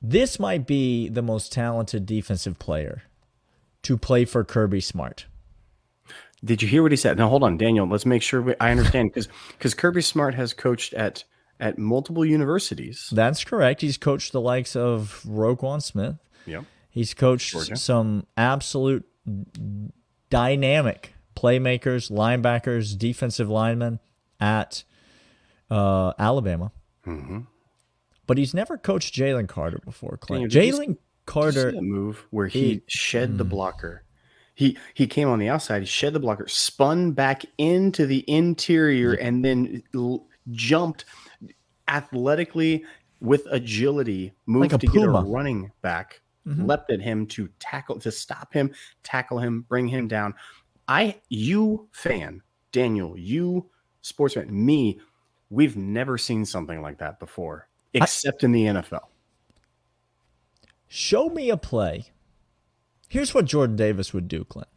this 0.00 0.38
might 0.38 0.66
be 0.66 1.08
the 1.08 1.22
most 1.22 1.52
talented 1.52 2.06
defensive 2.06 2.58
player 2.58 3.02
to 3.82 3.96
play 3.96 4.24
for 4.24 4.44
Kirby 4.44 4.80
Smart. 4.80 5.26
Did 6.44 6.62
you 6.62 6.68
hear 6.68 6.82
what 6.82 6.92
he 6.92 6.96
said? 6.96 7.18
Now 7.18 7.28
hold 7.28 7.42
on, 7.42 7.56
Daniel. 7.56 7.86
Let's 7.86 8.06
make 8.06 8.22
sure 8.22 8.40
we, 8.40 8.54
I 8.60 8.70
understand 8.70 9.10
because 9.10 9.28
because 9.50 9.74
Kirby 9.74 10.02
Smart 10.02 10.34
has 10.34 10.52
coached 10.52 10.94
at 10.94 11.24
at 11.58 11.78
multiple 11.78 12.24
universities. 12.24 13.10
That's 13.12 13.44
correct. 13.44 13.82
He's 13.82 13.98
coached 13.98 14.32
the 14.32 14.40
likes 14.40 14.74
of 14.74 15.22
Roquan 15.26 15.82
Smith. 15.82 16.16
Yep. 16.46 16.64
He's 16.88 17.14
coached 17.14 17.52
Georgia. 17.52 17.76
some 17.76 18.26
absolute 18.36 19.06
dynamic 20.30 21.14
playmakers, 21.36 22.10
linebackers, 22.10 22.96
defensive 22.96 23.48
linemen 23.48 24.00
at 24.40 24.84
uh, 25.70 26.12
Alabama. 26.18 26.72
Mm-hmm. 27.06 27.40
But 28.26 28.38
he's 28.38 28.54
never 28.54 28.78
coached 28.78 29.14
Jalen 29.14 29.48
Carter 29.48 29.80
before. 29.84 30.18
Jalen 30.18 30.98
Carter 31.26 31.72
move 31.72 32.26
where 32.30 32.46
he, 32.46 32.60
he 32.60 32.82
shed 32.88 33.32
mm, 33.32 33.38
the 33.38 33.44
blocker 33.44 34.04
he 34.60 34.76
he 34.92 35.06
came 35.06 35.26
on 35.26 35.38
the 35.38 35.48
outside, 35.48 35.80
he 35.80 35.86
shed 35.86 36.12
the 36.12 36.20
blocker, 36.20 36.46
spun 36.46 37.12
back 37.12 37.46
into 37.56 38.04
the 38.04 38.22
interior, 38.28 39.14
and 39.14 39.42
then 39.42 39.82
l- 39.94 40.26
jumped 40.50 41.06
athletically 41.88 42.84
with 43.20 43.46
agility, 43.50 44.34
moved 44.44 44.72
like 44.72 44.80
to 44.82 44.86
puma. 44.86 45.12
get 45.12 45.18
a 45.18 45.32
running 45.32 45.72
back, 45.80 46.20
mm-hmm. 46.46 46.66
leapt 46.66 46.92
at 46.92 47.00
him 47.00 47.26
to 47.28 47.48
tackle 47.58 47.98
to 48.00 48.12
stop 48.12 48.52
him, 48.52 48.70
tackle 49.02 49.38
him, 49.38 49.62
bring 49.62 49.88
him 49.88 50.06
down. 50.06 50.34
I 50.86 51.16
you 51.30 51.88
fan, 51.92 52.42
Daniel, 52.70 53.18
you 53.18 53.70
sportsman, 54.02 54.48
me, 54.52 55.00
we've 55.48 55.78
never 55.78 56.18
seen 56.18 56.44
something 56.44 56.82
like 56.82 56.98
that 56.98 57.18
before, 57.18 57.66
except 57.94 58.44
I, 58.44 58.46
in 58.46 58.52
the 58.52 58.64
NFL. 58.66 59.06
Show 60.88 61.30
me 61.30 61.48
a 61.48 61.56
play 61.56 62.10
Here's 63.10 63.34
what 63.34 63.46
Jordan 63.46 63.74
Davis 63.74 64.14
would 64.14 64.28
do, 64.28 64.44
Clint. 64.44 64.68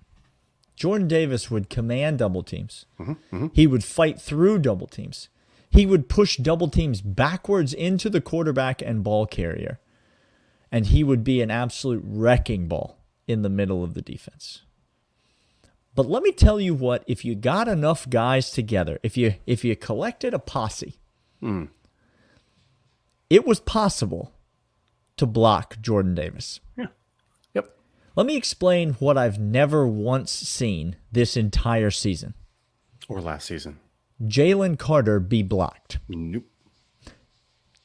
Jordan 0.75 1.07
Davis 1.07 1.51
would 1.51 1.69
command 1.69 2.17
double 2.17 2.41
teams. 2.41 2.87
Mm-hmm, 2.99 3.11
mm-hmm. 3.11 3.47
He 3.53 3.67
would 3.67 3.83
fight 3.83 4.19
through 4.19 4.57
double 4.57 4.87
teams. 4.87 5.29
He 5.69 5.85
would 5.85 6.09
push 6.09 6.37
double 6.37 6.67
teams 6.67 6.99
backwards 6.99 7.75
into 7.75 8.09
the 8.09 8.21
quarterback 8.21 8.81
and 8.81 9.03
ball 9.03 9.27
carrier. 9.27 9.79
And 10.71 10.87
he 10.87 11.03
would 11.03 11.23
be 11.23 11.43
an 11.43 11.51
absolute 11.51 12.01
wrecking 12.03 12.67
ball 12.67 12.97
in 13.27 13.43
the 13.43 13.49
middle 13.49 13.83
of 13.83 13.93
the 13.93 14.01
defense. 14.01 14.63
But 15.93 16.09
let 16.09 16.23
me 16.23 16.31
tell 16.31 16.59
you 16.59 16.73
what, 16.73 17.03
if 17.05 17.23
you 17.23 17.35
got 17.35 17.67
enough 17.67 18.09
guys 18.09 18.49
together, 18.49 18.97
if 19.03 19.15
you 19.15 19.35
if 19.45 19.63
you 19.63 19.75
collected 19.75 20.33
a 20.33 20.39
posse, 20.39 20.97
mm. 21.39 21.69
it 23.29 23.45
was 23.45 23.59
possible 23.59 24.33
to 25.17 25.27
block 25.27 25.77
Jordan 25.81 26.15
Davis. 26.15 26.59
Yeah. 26.75 26.87
Let 28.15 28.27
me 28.27 28.35
explain 28.35 28.93
what 28.93 29.17
I've 29.17 29.39
never 29.39 29.87
once 29.87 30.31
seen 30.31 30.97
this 31.11 31.35
entire 31.35 31.89
season. 31.89 32.35
Or 33.07 33.19
last 33.19 33.47
season. 33.47 33.79
Jalen 34.21 34.77
Carter 34.77 35.19
be 35.19 35.41
blocked. 35.41 35.97
Nope. 36.07 36.45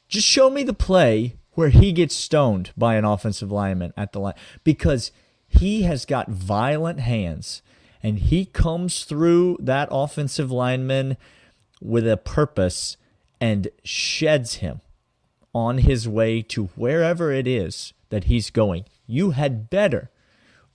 Just 0.06 0.26
show 0.26 0.50
me 0.50 0.62
the 0.62 0.74
play 0.74 1.36
where 1.52 1.70
he 1.70 1.92
gets 1.92 2.14
stoned 2.14 2.72
by 2.76 2.96
an 2.96 3.04
offensive 3.04 3.50
lineman 3.50 3.92
at 3.96 4.12
the 4.12 4.20
line 4.20 4.34
because 4.64 5.12
he 5.48 5.82
has 5.82 6.04
got 6.04 6.28
violent 6.28 7.00
hands 7.00 7.62
and 8.02 8.18
he 8.18 8.44
comes 8.44 9.04
through 9.04 9.56
that 9.60 9.88
offensive 9.90 10.50
lineman 10.50 11.16
with 11.80 12.06
a 12.06 12.16
purpose 12.16 12.96
and 13.40 13.68
sheds 13.82 14.56
him 14.56 14.80
on 15.54 15.78
his 15.78 16.06
way 16.06 16.42
to 16.42 16.66
wherever 16.76 17.32
it 17.32 17.48
is 17.48 17.92
that 18.10 18.24
he's 18.24 18.50
going. 18.50 18.84
You 19.06 19.30
had 19.30 19.70
better 19.70 20.10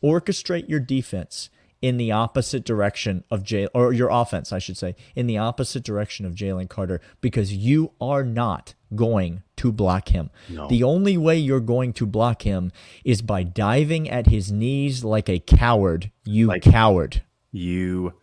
orchestrate 0.03 0.69
your 0.69 0.79
defense 0.79 1.49
in 1.83 1.97
the 1.97 2.11
opposite 2.11 2.63
direction 2.63 3.25
of 3.29 3.43
Jay 3.43 3.67
or 3.73 3.91
your 3.91 4.09
offense, 4.09 4.53
I 4.53 4.59
should 4.59 4.77
say, 4.77 4.95
in 5.15 5.27
the 5.27 5.37
opposite 5.37 5.83
direction 5.83 6.25
of 6.25 6.33
Jalen 6.33 6.69
Carter 6.69 7.01
because 7.19 7.53
you 7.53 7.91
are 7.99 8.23
not 8.23 8.73
going 8.95 9.43
to 9.57 9.69
block 9.71 10.09
him. 10.09 10.29
No. 10.47 10.69
The 10.69 10.81
only 10.81 11.17
way 11.17 11.37
you're 11.37 11.59
going 11.59 11.91
to 11.93 12.05
block 12.05 12.43
him 12.43 12.71
is 13.03 13.21
by 13.21 13.43
diving 13.43 14.09
at 14.09 14.27
his 14.27 14.49
knees 14.49 15.03
like 15.03 15.27
a 15.27 15.39
coward. 15.39 16.09
You 16.23 16.47
like 16.47 16.61
coward. 16.61 17.21
You 17.51 18.13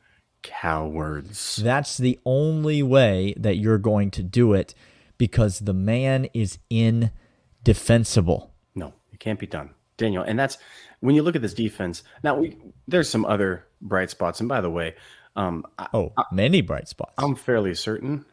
cowards. 0.42 1.56
That's 1.56 1.98
the 1.98 2.18
only 2.24 2.82
way 2.82 3.34
that 3.36 3.56
you're 3.56 3.78
going 3.78 4.10
to 4.12 4.22
do 4.22 4.54
it 4.54 4.74
because 5.18 5.60
the 5.60 5.74
man 5.74 6.28
is 6.32 6.58
indefensible. 6.70 8.54
No, 8.74 8.94
it 9.12 9.20
can't 9.20 9.38
be 9.38 9.46
done. 9.46 9.74
Daniel, 10.00 10.24
and 10.24 10.38
that's 10.38 10.58
when 11.00 11.14
you 11.14 11.22
look 11.22 11.36
at 11.36 11.42
this 11.42 11.54
defense, 11.54 12.02
now 12.22 12.36
we 12.36 12.56
there's 12.88 13.08
some 13.08 13.24
other 13.24 13.66
bright 13.80 14.10
spots. 14.10 14.40
And 14.40 14.48
by 14.48 14.60
the 14.60 14.70
way, 14.70 14.94
um, 15.36 15.64
oh, 15.94 16.12
I, 16.16 16.24
many 16.32 16.60
bright 16.60 16.88
spots. 16.88 17.14
I'm 17.18 17.34
fairly 17.34 17.74
certain 17.74 18.24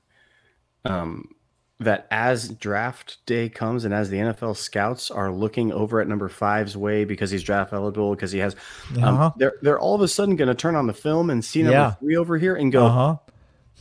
um, 0.85 1.35
that 1.79 2.07
as 2.11 2.49
draft 2.49 3.25
day 3.25 3.49
comes 3.49 3.85
and 3.85 3.93
as 3.93 4.09
the 4.09 4.17
NFL 4.17 4.57
scouts 4.57 5.11
are 5.11 5.31
looking 5.31 5.71
over 5.71 6.01
at 6.01 6.07
number 6.07 6.27
five's 6.27 6.75
way 6.75 7.05
because 7.05 7.31
he's 7.31 7.43
draft 7.43 7.71
eligible 7.71 8.15
because 8.15 8.31
he 8.31 8.39
has, 8.39 8.55
um, 8.97 9.03
uh-huh. 9.03 9.31
they're 9.37 9.53
they're 9.61 9.79
all 9.79 9.95
of 9.95 10.01
a 10.01 10.07
sudden 10.07 10.35
going 10.35 10.47
to 10.47 10.55
turn 10.55 10.75
on 10.75 10.87
the 10.87 10.93
film 10.93 11.29
and 11.29 11.43
see 11.43 11.61
number 11.61 11.77
yeah. 11.77 11.91
three 11.93 12.17
over 12.17 12.37
here 12.37 12.55
and 12.55 12.71
go, 12.71 12.85
uh-huh. 12.85 13.15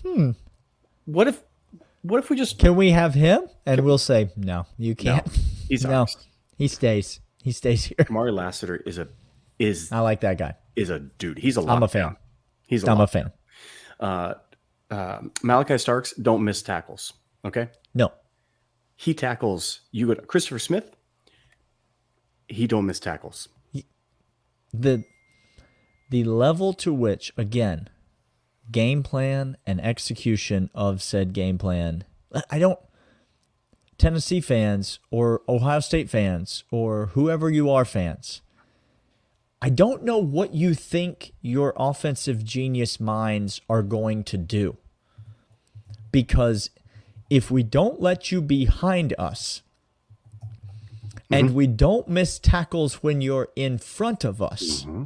hmm, 0.04 0.30
what 1.06 1.26
if 1.26 1.42
what 2.02 2.18
if 2.18 2.30
we 2.30 2.36
just 2.36 2.58
can 2.58 2.76
we 2.76 2.90
have 2.90 3.14
him 3.14 3.42
and 3.64 3.80
we'll 3.80 3.98
say 3.98 4.30
no, 4.36 4.66
you 4.78 4.94
can't. 4.94 5.26
No, 5.26 5.32
he's 5.68 5.84
no, 5.86 6.06
he 6.56 6.68
stays. 6.68 7.20
He 7.46 7.52
stays 7.52 7.84
here. 7.84 7.94
Kamari 8.00 8.34
Lassiter 8.34 8.74
is 8.74 8.98
a 8.98 9.06
is 9.56 9.92
I 9.92 10.00
like 10.00 10.22
that 10.22 10.36
guy. 10.36 10.56
Is 10.74 10.90
a 10.90 10.98
dude. 10.98 11.38
He's 11.38 11.56
a 11.56 11.60
I'm 11.60 11.80
a 11.80 11.86
fan. 11.86 12.16
He's 12.66 12.82
a 12.82 12.90
I'm 12.90 13.00
a 13.00 13.06
fan. 13.06 13.30
Uh, 14.00 14.34
uh, 14.90 15.20
Malaki 15.44 15.80
Starks 15.80 16.12
don't 16.14 16.42
miss 16.42 16.60
tackles. 16.60 17.12
Okay. 17.44 17.68
No. 17.94 18.12
He 18.96 19.14
tackles 19.14 19.82
you. 19.92 20.08
Go 20.08 20.16
Christopher 20.22 20.58
Smith. 20.58 20.90
He 22.48 22.66
don't 22.66 22.84
miss 22.84 22.98
tackles. 22.98 23.48
The 24.74 25.04
the 26.10 26.24
level 26.24 26.72
to 26.72 26.92
which 26.92 27.32
again 27.36 27.88
game 28.72 29.04
plan 29.04 29.56
and 29.64 29.80
execution 29.80 30.68
of 30.74 31.00
said 31.00 31.32
game 31.32 31.58
plan. 31.58 32.02
I 32.50 32.58
don't 32.58 32.80
Tennessee 33.98 34.40
fans 34.40 34.98
or 35.10 35.42
Ohio 35.48 35.80
State 35.80 36.10
fans 36.10 36.64
or 36.70 37.06
whoever 37.06 37.50
you 37.50 37.70
are 37.70 37.84
fans, 37.84 38.42
I 39.60 39.70
don't 39.70 40.04
know 40.04 40.18
what 40.18 40.54
you 40.54 40.74
think 40.74 41.32
your 41.40 41.72
offensive 41.76 42.44
genius 42.44 43.00
minds 43.00 43.60
are 43.68 43.82
going 43.82 44.24
to 44.24 44.36
do. 44.36 44.76
Because 46.12 46.70
if 47.30 47.50
we 47.50 47.62
don't 47.62 48.00
let 48.00 48.30
you 48.30 48.40
behind 48.40 49.14
us 49.18 49.62
and 51.30 51.48
mm-hmm. 51.48 51.56
we 51.56 51.66
don't 51.66 52.08
miss 52.08 52.38
tackles 52.38 53.02
when 53.02 53.20
you're 53.20 53.48
in 53.56 53.78
front 53.78 54.24
of 54.24 54.42
us, 54.42 54.84
mm-hmm. 54.84 55.04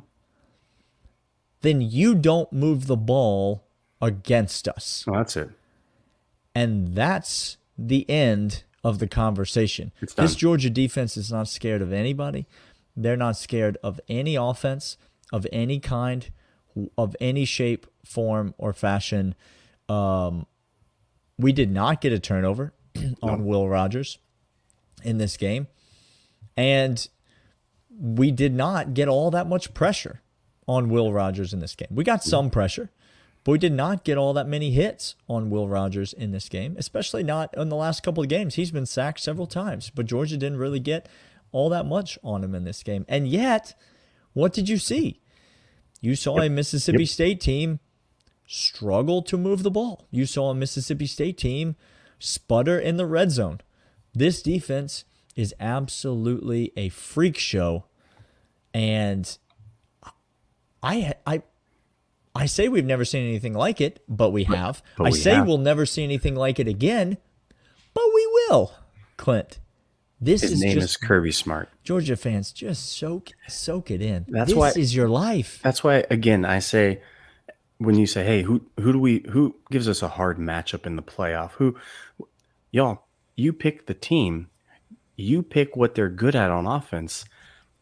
then 1.63 1.81
you 1.81 2.15
don't 2.15 2.53
move 2.53 2.87
the 2.87 2.97
ball 2.97 3.65
against 4.03 4.69
us. 4.69 5.05
Well, 5.07 5.21
that's 5.21 5.37
it. 5.37 5.51
And 6.55 6.95
that's 6.95 7.57
the 7.79 8.09
end 8.11 8.65
of 8.83 8.99
the 8.99 9.07
conversation. 9.07 9.93
This. 10.17 10.35
Georgia 10.35 10.71
defense 10.71 11.17
is 11.17 11.31
not 11.31 11.49
scared 11.49 11.83
of 11.83 11.93
anybody. 11.93 12.47
They're 12.97 13.17
not 13.17 13.37
scared 13.37 13.77
of 13.83 14.01
any 14.09 14.37
offense 14.37 14.97
of 15.33 15.47
any 15.53 15.79
kind, 15.79 16.31
of 16.97 17.17
any 17.21 17.45
shape, 17.45 17.87
form, 18.05 18.55
or 18.59 18.73
fashion. 18.73 19.35
Um, 19.89 20.47
we 21.39 21.53
did 21.53 21.71
not 21.71 22.01
get 22.01 22.13
a 22.13 22.19
turnover 22.19 22.73
on 23.23 23.45
Will 23.45 23.69
Rogers 23.69 24.19
in 25.03 25.19
this 25.19 25.37
game. 25.37 25.69
And 26.57 27.07
we 27.99 28.31
did 28.31 28.55
not 28.55 28.95
get 28.95 29.09
all 29.09 29.31
that 29.31 29.47
much 29.47 29.73
pressure 29.75 30.21
on 30.67 30.89
Will 30.89 31.13
Rogers 31.13 31.53
in 31.53 31.61
this 31.61 31.75
game. 31.75 31.89
We 31.91 32.05
got 32.05 32.23
some 32.23 32.51
pressure, 32.51 32.91
but 33.45 33.53
we 33.53 33.59
did 33.59 33.73
not 33.73 34.05
get 34.05 34.19
all 34.19 34.33
that 34.35 34.47
many 34.49 34.71
hits 34.71 35.15
on 35.29 35.51
Will 35.51 35.69
Rogers 35.69 36.13
in 36.13 36.31
this 36.31 36.49
game, 36.49 36.75
especially 36.79 37.23
not 37.23 37.55
in 37.57 37.69
the 37.69 37.77
last 37.77 38.03
couple 38.03 38.23
of 38.23 38.29
games. 38.29 38.57
He's 38.57 38.71
been 38.71 38.87
sacked 38.87 39.21
several 39.21 39.47
times, 39.47 39.91
but 39.91 40.07
Georgia 40.07 40.37
didn't 40.37 40.59
really 40.59 40.81
get 40.81 41.09
all 41.53 41.69
that 41.71 41.87
much 41.87 42.19
on 42.23 42.45
him 42.45 42.55
in 42.55 42.65
this 42.65 42.83
game. 42.83 43.05
And 43.09 43.27
yet, 43.27 43.75
what 44.35 44.53
did 44.53 44.69
you 44.69 44.79
see? 44.79 45.21
You 46.01 46.15
saw 46.15 46.41
a 46.41 46.49
Mississippi 46.49 47.01
Yep. 47.01 47.09
State 47.09 47.41
team 47.41 47.81
struggle 48.47 49.23
to 49.23 49.37
move 49.37 49.63
the 49.63 49.71
ball. 49.71 50.07
You 50.11 50.27
saw 50.27 50.51
a 50.51 50.55
Mississippi 50.55 51.07
State 51.07 51.39
team 51.39 51.77
sputter 52.19 52.79
in 52.79 52.97
the 52.97 53.07
red 53.07 53.31
zone. 53.31 53.61
This 54.15 54.43
defense 54.43 55.05
is 55.37 55.55
absolutely 55.61 56.73
a 56.77 56.89
freak 56.91 57.39
show. 57.39 57.85
And 58.75 59.37
I 60.83 61.15
I 61.27 61.43
I 62.35 62.47
say 62.47 62.69
we've 62.69 62.85
never 62.85 63.05
seen 63.05 63.27
anything 63.27 63.55
like 63.55 63.81
it, 63.81 64.03
but 64.09 64.31
we 64.31 64.45
have. 64.45 64.83
but 64.97 65.05
I 65.05 65.11
we 65.11 65.19
say 65.19 65.35
have. 65.35 65.47
we'll 65.47 65.59
never 65.59 65.85
see 65.85 66.05
anything 66.05 66.37
like 66.37 66.59
it 66.61 66.69
again, 66.69 67.17
but 67.95 68.05
we 68.15 68.27
will. 68.49 68.73
Clint, 69.17 69.59
this 70.21 70.43
His 70.43 70.53
is 70.53 70.61
name 70.63 70.75
just 70.75 70.91
is 70.91 70.97
Kirby 70.97 71.33
Smart. 71.33 71.69
Georgia 71.83 72.17
fans. 72.17 72.53
Just 72.53 72.97
soak 72.97 73.31
soak 73.49 73.91
it 73.91 74.01
in. 74.01 74.27
That's 74.29 74.51
this 74.51 74.57
why- 74.57 74.71
is 74.71 74.95
your 74.95 75.09
life. 75.09 75.61
That's 75.63 75.83
why 75.85 76.05
again 76.11 76.45
I 76.45 76.59
say 76.61 77.03
when 77.79 77.97
you 77.97 78.07
say, 78.07 78.25
"Hey, 78.25 78.43
who 78.43 78.63
who 78.79 78.93
do 78.93 78.99
we 78.99 79.25
who 79.31 79.57
gives 79.71 79.89
us 79.89 80.03
a 80.03 80.09
hard 80.09 80.39
matchup 80.39 80.87
in 80.87 80.97
the 80.97 81.03
playoff?" 81.03 81.53
Who 81.53 81.77
y'all, 82.71 83.05
you 83.37 83.53
pick 83.53 83.87
the 83.87 83.95
team. 83.95 84.49
You 85.17 85.43
pick 85.43 85.77
what 85.77 85.95
they're 85.95 86.09
good 86.09 86.35
at 86.35 86.51
on 86.51 86.67
offense, 86.67 87.25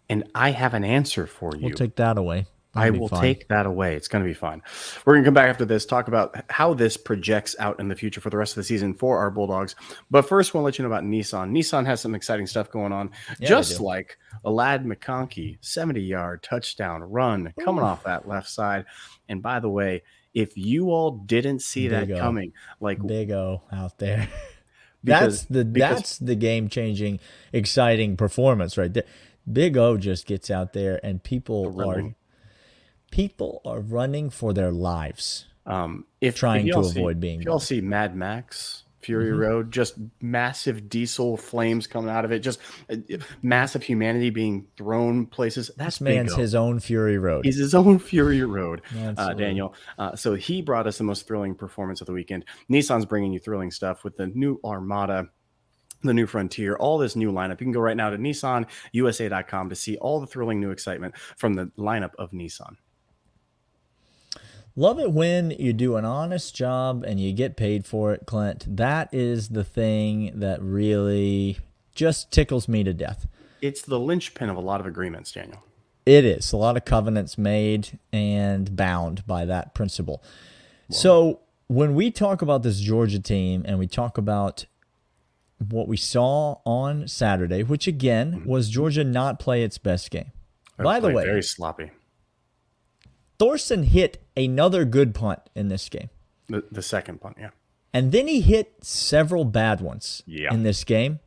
and 0.08 0.24
I 0.34 0.50
have 0.50 0.74
an 0.74 0.82
answer 0.84 1.26
for 1.26 1.54
you. 1.54 1.66
We'll 1.66 1.74
take 1.76 1.94
that 1.96 2.18
away. 2.18 2.46
I 2.78 2.90
will 2.90 3.08
fine. 3.08 3.20
take 3.20 3.48
that 3.48 3.66
away. 3.66 3.94
It's 3.96 4.08
going 4.08 4.22
to 4.24 4.28
be 4.28 4.34
fun. 4.34 4.62
We're 5.04 5.14
going 5.14 5.24
to 5.24 5.26
come 5.28 5.34
back 5.34 5.48
after 5.50 5.64
this, 5.64 5.84
talk 5.86 6.08
about 6.08 6.42
how 6.50 6.74
this 6.74 6.96
projects 6.96 7.54
out 7.58 7.80
in 7.80 7.88
the 7.88 7.94
future 7.96 8.20
for 8.20 8.30
the 8.30 8.36
rest 8.36 8.52
of 8.52 8.56
the 8.56 8.64
season 8.64 8.94
for 8.94 9.18
our 9.18 9.30
Bulldogs. 9.30 9.74
But 10.10 10.22
first, 10.28 10.54
we'll 10.54 10.62
let 10.62 10.78
you 10.78 10.82
know 10.84 10.90
about 10.90 11.04
Nissan. 11.04 11.50
Nissan 11.50 11.86
has 11.86 12.00
some 12.00 12.14
exciting 12.14 12.46
stuff 12.46 12.70
going 12.70 12.92
on, 12.92 13.10
Yeah, 13.38 13.48
just 13.48 13.80
like 13.80 14.18
a 14.44 14.50
Ladd 14.50 14.84
McConkey 14.84 15.58
70 15.60 16.00
yard 16.00 16.42
touchdown 16.42 17.02
run 17.02 17.52
coming 17.60 17.84
off 17.84 18.04
that 18.04 18.28
left 18.28 18.48
side. 18.48 18.84
And 19.28 19.42
by 19.42 19.60
the 19.60 19.68
way, 19.68 20.02
if 20.34 20.56
you 20.56 20.90
all 20.90 21.10
didn't 21.10 21.60
see 21.60 21.88
that 21.88 22.10
O. 22.10 22.18
coming, 22.18 22.52
like 22.80 23.04
Big 23.06 23.30
O 23.30 23.62
out 23.72 23.98
there. 23.98 24.28
Because- 25.04 25.42
that's 25.42 25.44
the 25.44 25.64
because- 25.64 25.96
that's 25.96 26.18
the 26.18 26.34
game 26.34 26.68
changing, 26.68 27.20
exciting 27.52 28.16
performance 28.16 28.76
right 28.76 28.92
there. 28.92 29.04
Big 29.50 29.76
O 29.76 29.96
just 29.96 30.26
gets 30.26 30.50
out 30.50 30.72
there 30.72 30.98
and 31.04 31.22
people 31.22 31.80
are. 31.80 32.14
People 33.10 33.60
are 33.64 33.80
running 33.80 34.30
for 34.30 34.52
their 34.52 34.70
lives. 34.72 35.46
Um, 35.66 36.06
if 36.20 36.34
Trying 36.36 36.66
if 36.68 36.74
to 36.74 36.84
see- 36.84 36.98
avoid 37.00 37.20
being 37.20 37.42
y'all 37.42 37.58
see 37.58 37.80
Mad 37.82 38.16
Max 38.16 38.84
Fury 39.00 39.30
Mm-hmm. 39.30 39.40
Road, 39.40 39.70
just 39.72 39.94
massive 40.20 40.88
diesel 40.88 41.36
flames 41.36 41.86
coming 41.86 42.10
out 42.10 42.24
of 42.24 42.32
it, 42.32 42.40
just 42.40 42.58
uh, 42.90 42.96
massive 43.42 43.82
humanity 43.82 44.30
being 44.30 44.66
thrown 44.76 45.24
places. 45.26 45.70
That's 45.76 46.00
man's 46.00 46.32
Big 46.32 46.38
O. 46.38 46.40
his 46.42 46.54
own 46.54 46.80
Fury 46.80 47.16
Road. 47.18 47.44
He's 47.44 47.58
his 47.58 47.74
own 47.74 47.98
Fury 48.00 48.42
Road, 48.42 48.82
uh, 49.16 49.34
Daniel. 49.34 49.74
Uh, 49.98 50.16
so 50.16 50.34
he 50.34 50.62
brought 50.62 50.86
us 50.86 50.98
the 50.98 51.04
most 51.04 51.26
thrilling 51.28 51.54
performance 51.54 52.00
of 52.00 52.06
the 52.06 52.12
weekend. 52.12 52.44
Nissan's 52.70 53.04
bringing 53.06 53.32
you 53.32 53.38
thrilling 53.38 53.70
stuff 53.70 54.02
with 54.04 54.16
the 54.16 54.26
new 54.28 54.58
Armada, 54.64 55.28
the 56.02 56.12
new 56.14 56.26
Frontier, 56.26 56.74
all 56.76 56.98
this 56.98 57.14
new 57.14 57.30
lineup. 57.30 57.60
You 57.60 57.66
can 57.66 57.72
go 57.72 57.80
right 57.80 57.96
now 57.96 58.10
to 58.10 58.16
NissanUSA.com 58.18 59.68
to 59.68 59.76
see 59.76 59.96
all 59.98 60.20
the 60.20 60.26
thrilling 60.26 60.60
new 60.60 60.70
excitement 60.70 61.16
from 61.36 61.54
the 61.54 61.66
lineup 61.78 62.12
of 62.18 62.30
Nissan. 62.32 62.76
Love 64.78 65.00
it 65.00 65.10
when 65.10 65.50
you 65.50 65.72
do 65.72 65.96
an 65.96 66.04
honest 66.04 66.54
job 66.54 67.02
and 67.02 67.18
you 67.18 67.32
get 67.32 67.56
paid 67.56 67.84
for 67.84 68.12
it, 68.12 68.26
Clint. 68.26 68.64
That 68.76 69.12
is 69.12 69.48
the 69.48 69.64
thing 69.64 70.30
that 70.38 70.62
really 70.62 71.58
just 71.96 72.30
tickles 72.30 72.68
me 72.68 72.84
to 72.84 72.94
death. 72.94 73.26
It's 73.60 73.82
the 73.82 73.98
linchpin 73.98 74.48
of 74.48 74.56
a 74.56 74.60
lot 74.60 74.78
of 74.78 74.86
agreements, 74.86 75.32
Daniel. 75.32 75.64
It 76.06 76.24
is 76.24 76.52
a 76.52 76.56
lot 76.56 76.76
of 76.76 76.84
covenants 76.84 77.36
made 77.36 77.98
and 78.12 78.76
bound 78.76 79.26
by 79.26 79.44
that 79.46 79.74
principle. 79.74 80.22
So 80.90 81.40
when 81.66 81.96
we 81.96 82.12
talk 82.12 82.40
about 82.40 82.62
this 82.62 82.78
Georgia 82.78 83.18
team 83.18 83.64
and 83.66 83.80
we 83.80 83.88
talk 83.88 84.16
about 84.16 84.66
what 85.58 85.88
we 85.88 85.96
saw 85.96 86.58
on 86.64 87.08
Saturday, 87.08 87.64
which 87.64 87.88
again 87.88 88.30
mm-hmm. 88.30 88.48
was 88.48 88.68
Georgia 88.68 89.02
not 89.02 89.40
play 89.40 89.64
its 89.64 89.76
best 89.76 90.12
game. 90.12 90.30
By 90.76 91.00
the 91.00 91.10
way, 91.10 91.24
very 91.24 91.42
sloppy. 91.42 91.90
Thorson 93.38 93.84
hit 93.84 94.22
another 94.38 94.84
good 94.84 95.14
punt 95.14 95.40
in 95.54 95.68
this 95.68 95.88
game. 95.88 96.10
The, 96.48 96.64
the 96.70 96.82
second 96.82 97.20
punt, 97.20 97.36
yeah. 97.38 97.50
And 97.92 98.12
then 98.12 98.28
he 98.28 98.40
hit 98.40 98.84
several 98.84 99.44
bad 99.44 99.80
ones 99.80 100.22
Yeah. 100.26 100.52
in 100.52 100.62
this 100.62 100.84
game. 100.84 101.20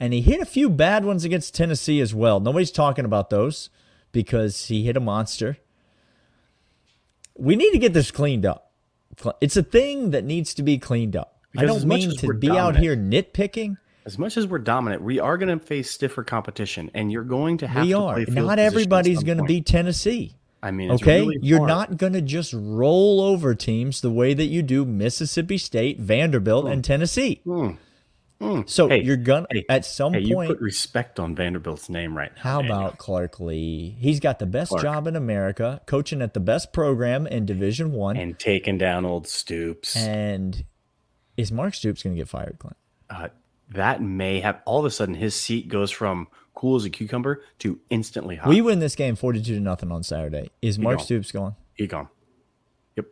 And 0.00 0.12
he 0.12 0.20
hit 0.20 0.40
a 0.40 0.46
few 0.46 0.68
bad 0.68 1.04
ones 1.04 1.24
against 1.24 1.54
Tennessee 1.54 2.00
as 2.00 2.14
well. 2.14 2.40
Nobody's 2.40 2.72
talking 2.72 3.04
about 3.04 3.30
those 3.30 3.70
because 4.10 4.66
he 4.66 4.84
hit 4.84 4.96
a 4.96 5.00
monster. 5.00 5.58
We 7.38 7.56
need 7.56 7.70
to 7.72 7.78
get 7.78 7.92
this 7.92 8.10
cleaned 8.10 8.44
up. 8.44 8.72
It's 9.40 9.56
a 9.56 9.62
thing 9.62 10.10
that 10.10 10.24
needs 10.24 10.54
to 10.54 10.62
be 10.62 10.78
cleaned 10.78 11.14
up. 11.14 11.40
I 11.56 11.66
don't 11.66 11.84
mean 11.84 12.16
to 12.16 12.34
be 12.34 12.50
out 12.50 12.76
here 12.76 12.96
nitpicking. 12.96 13.76
As 14.04 14.18
much 14.18 14.36
as 14.36 14.46
we're 14.46 14.58
dominant, 14.58 15.02
we 15.02 15.20
are 15.20 15.38
going 15.38 15.56
to 15.56 15.64
face 15.64 15.90
stiffer 15.90 16.24
competition, 16.24 16.90
and 16.94 17.12
you're 17.12 17.22
going 17.22 17.58
to 17.58 17.68
have 17.68 17.84
We 17.84 17.92
to 17.92 17.98
are. 18.00 18.20
Not 18.26 18.58
everybody's 18.58 19.22
going 19.22 19.38
to 19.38 19.44
be 19.44 19.60
Tennessee. 19.60 20.34
I 20.62 20.70
mean, 20.70 20.90
it's 20.92 21.02
Okay, 21.02 21.20
really 21.20 21.38
you're 21.42 21.66
not 21.66 21.96
going 21.96 22.12
to 22.12 22.20
just 22.22 22.52
roll 22.52 23.20
over 23.20 23.54
teams 23.54 24.00
the 24.00 24.10
way 24.10 24.32
that 24.34 24.46
you 24.46 24.62
do 24.62 24.84
Mississippi 24.84 25.58
State, 25.58 25.98
Vanderbilt, 26.00 26.66
and 26.66 26.76
hmm. 26.76 26.80
Tennessee. 26.82 27.40
Hmm. 27.44 27.70
Hmm. 28.40 28.60
So 28.66 28.88
Hey, 28.88 29.02
you're 29.02 29.16
gonna 29.16 29.46
hey, 29.52 29.64
at 29.68 29.84
some 29.84 30.14
Hey, 30.14 30.20
you 30.20 30.34
point. 30.34 30.48
put 30.48 30.60
respect 30.60 31.20
on 31.20 31.34
Vanderbilt's 31.36 31.88
name 31.88 32.16
right 32.16 32.32
now. 32.34 32.42
How 32.42 32.60
Daniel. 32.60 32.76
about 32.78 32.98
Clark 32.98 33.38
Lea? 33.38 33.96
He's 34.00 34.18
got 34.18 34.40
the 34.40 34.46
best 34.46 34.70
Clark. 34.70 34.82
job 34.82 35.06
in 35.06 35.14
America, 35.14 35.80
coaching 35.86 36.20
at 36.20 36.34
the 36.34 36.40
best 36.40 36.72
program 36.72 37.26
in 37.28 37.46
Division 37.46 37.92
One. 37.92 38.16
And, 38.16 38.30
and 38.30 38.38
taking 38.38 38.78
down 38.78 39.04
old 39.04 39.28
Stoops? 39.28 39.96
And 39.96 40.64
is 41.36 41.52
Mark 41.52 41.74
Stoops 41.74 42.02
going 42.02 42.16
to 42.16 42.20
get 42.20 42.28
fired, 42.28 42.56
Clint? 42.58 42.76
uh, 43.10 43.28
that 43.70 44.02
may 44.02 44.40
have 44.40 44.60
all 44.64 44.80
of 44.80 44.84
a 44.86 44.90
sudden 44.90 45.14
his 45.14 45.34
seat 45.34 45.68
goes 45.68 45.90
from 45.90 46.26
cool 46.54 46.76
as 46.76 46.84
a 46.84 46.90
cucumber 46.90 47.42
to 47.60 47.78
instantly 47.90 48.36
hot. 48.36 48.48
We 48.48 48.60
win 48.60 48.78
this 48.78 48.94
game 48.96 49.16
forty-two 49.16 49.54
to 49.54 49.60
nothing 49.60 49.90
on 49.92 50.02
Saturday. 50.02 50.50
Is 50.60 50.78
Mark 50.78 50.98
don't. 50.98 51.04
Stoops 51.04 51.32
gone? 51.32 51.56
he 51.74 51.86
gone. 51.86 52.08
Yep. 52.96 53.06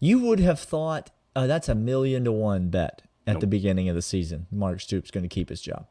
You 0.00 0.18
would 0.20 0.40
have 0.40 0.58
thought 0.60 1.10
uh, 1.36 1.46
that's 1.46 1.68
a 1.68 1.74
million 1.74 2.24
to 2.24 2.32
one 2.32 2.68
bet 2.68 3.02
at 3.26 3.40
the 3.40 3.46
beginning 3.46 3.88
of 3.88 3.94
the 3.94 4.02
season. 4.02 4.46
Mark 4.50 4.80
Stoops 4.80 5.10
going 5.10 5.22
to 5.22 5.28
keep 5.28 5.48
his 5.48 5.60
job. 5.62 5.86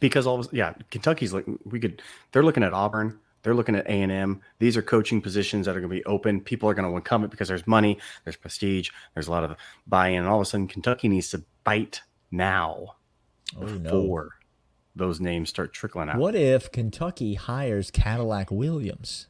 because 0.00 0.26
all 0.26 0.40
of 0.40 0.48
yeah 0.52 0.74
kentucky's 0.90 1.32
like 1.32 1.44
we 1.64 1.78
could 1.80 2.02
they're 2.32 2.42
looking 2.42 2.62
at 2.62 2.72
auburn 2.72 3.18
they're 3.42 3.54
looking 3.54 3.74
at 3.74 3.86
a&m 3.86 4.40
these 4.58 4.76
are 4.76 4.82
coaching 4.82 5.20
positions 5.22 5.66
that 5.66 5.76
are 5.76 5.80
going 5.80 5.90
to 5.90 5.96
be 5.96 6.04
open 6.04 6.40
people 6.40 6.68
are 6.68 6.74
going 6.74 6.94
to 6.94 7.00
come 7.00 7.24
it 7.24 7.30
because 7.30 7.48
there's 7.48 7.66
money 7.66 7.98
there's 8.24 8.36
prestige 8.36 8.90
there's 9.14 9.28
a 9.28 9.30
lot 9.30 9.44
of 9.44 9.56
buy-in 9.86 10.18
and 10.18 10.26
all 10.26 10.36
of 10.40 10.42
a 10.42 10.44
sudden 10.44 10.68
kentucky 10.68 11.08
needs 11.08 11.30
to 11.30 11.42
bite 11.64 12.02
now 12.30 12.96
Oh 13.56 13.66
no! 13.66 13.90
Those 14.96 15.20
names 15.20 15.48
start 15.50 15.72
trickling 15.72 16.08
out 16.08 16.16
What 16.16 16.34
if 16.34 16.70
Kentucky 16.70 17.34
hires 17.34 17.90
Cadillac 17.90 18.50
Williams? 18.50 19.28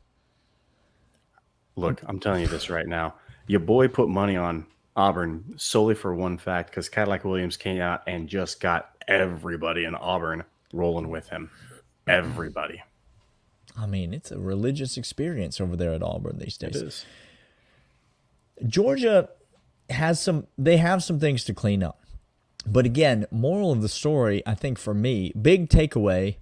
look 1.76 2.00
i'm 2.06 2.20
telling 2.20 2.40
you 2.40 2.46
this 2.46 2.70
right 2.70 2.86
now 2.86 3.12
your 3.48 3.58
boy 3.58 3.88
put 3.88 4.08
money 4.08 4.36
on 4.36 4.64
auburn 4.94 5.42
solely 5.56 5.92
for 5.94 6.14
one 6.14 6.38
fact 6.38 6.70
because 6.70 6.88
cadillac 6.88 7.24
williams 7.24 7.56
came 7.56 7.80
out 7.80 8.02
and 8.06 8.28
just 8.28 8.60
got 8.60 8.90
everybody 9.08 9.84
in 9.84 9.92
auburn 9.96 10.44
rolling 10.72 11.08
with 11.08 11.28
him 11.30 11.50
everybody 12.06 12.80
I 13.76 13.86
mean, 13.86 14.14
it's 14.14 14.30
a 14.30 14.38
religious 14.38 14.96
experience 14.96 15.60
over 15.60 15.74
there 15.74 15.92
at 15.94 16.02
Auburn 16.02 16.38
these 16.38 16.56
days. 16.56 16.76
is. 16.76 17.04
Georgia 18.66 19.28
has 19.90 20.20
some 20.20 20.46
they 20.56 20.76
have 20.76 21.02
some 21.02 21.18
things 21.18 21.44
to 21.44 21.54
clean 21.54 21.82
up. 21.82 22.03
But 22.66 22.86
again, 22.86 23.26
moral 23.30 23.72
of 23.72 23.82
the 23.82 23.88
story, 23.88 24.42
I 24.46 24.54
think 24.54 24.78
for 24.78 24.94
me, 24.94 25.32
big 25.40 25.68
takeaway, 25.68 26.36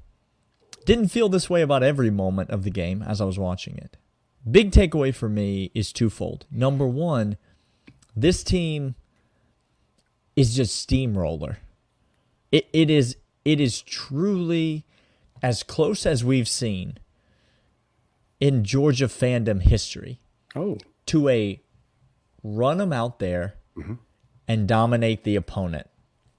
didn't 0.85 1.09
feel 1.09 1.29
this 1.29 1.51
way 1.51 1.63
about 1.63 1.83
every 1.83 2.11
moment 2.11 2.51
of 2.51 2.65
the 2.65 2.71
game 2.71 3.03
as 3.03 3.21
I 3.21 3.25
was 3.25 3.39
watching 3.39 3.77
it. 3.77 3.97
Big 4.49 4.73
takeaway 4.73 5.15
for 5.15 5.29
me 5.29 5.71
is 5.75 5.93
twofold. 5.93 6.47
Number 6.51 6.87
1, 6.87 7.37
this 8.17 8.43
team 8.43 8.95
is 10.37 10.55
just 10.55 10.77
steamroller. 10.77 11.59
It 12.51 12.69
it 12.73 12.91
is 12.91 13.17
it 13.45 13.61
is 13.61 13.81
truly 13.81 14.85
as 15.43 15.63
close 15.63 16.07
as 16.07 16.25
we've 16.25 16.49
seen 16.49 16.99
in 18.41 18.65
Georgia 18.65 19.07
fandom 19.07 19.63
history 19.63 20.21
Oh, 20.55 20.79
to 21.07 21.29
a 21.29 21.61
run 22.43 22.79
them 22.79 22.93
out 22.93 23.19
there 23.19 23.55
mm-hmm. 23.77 23.95
and 24.49 24.69
dominate 24.69 25.25
the 25.25 25.37
opponent 25.37 25.89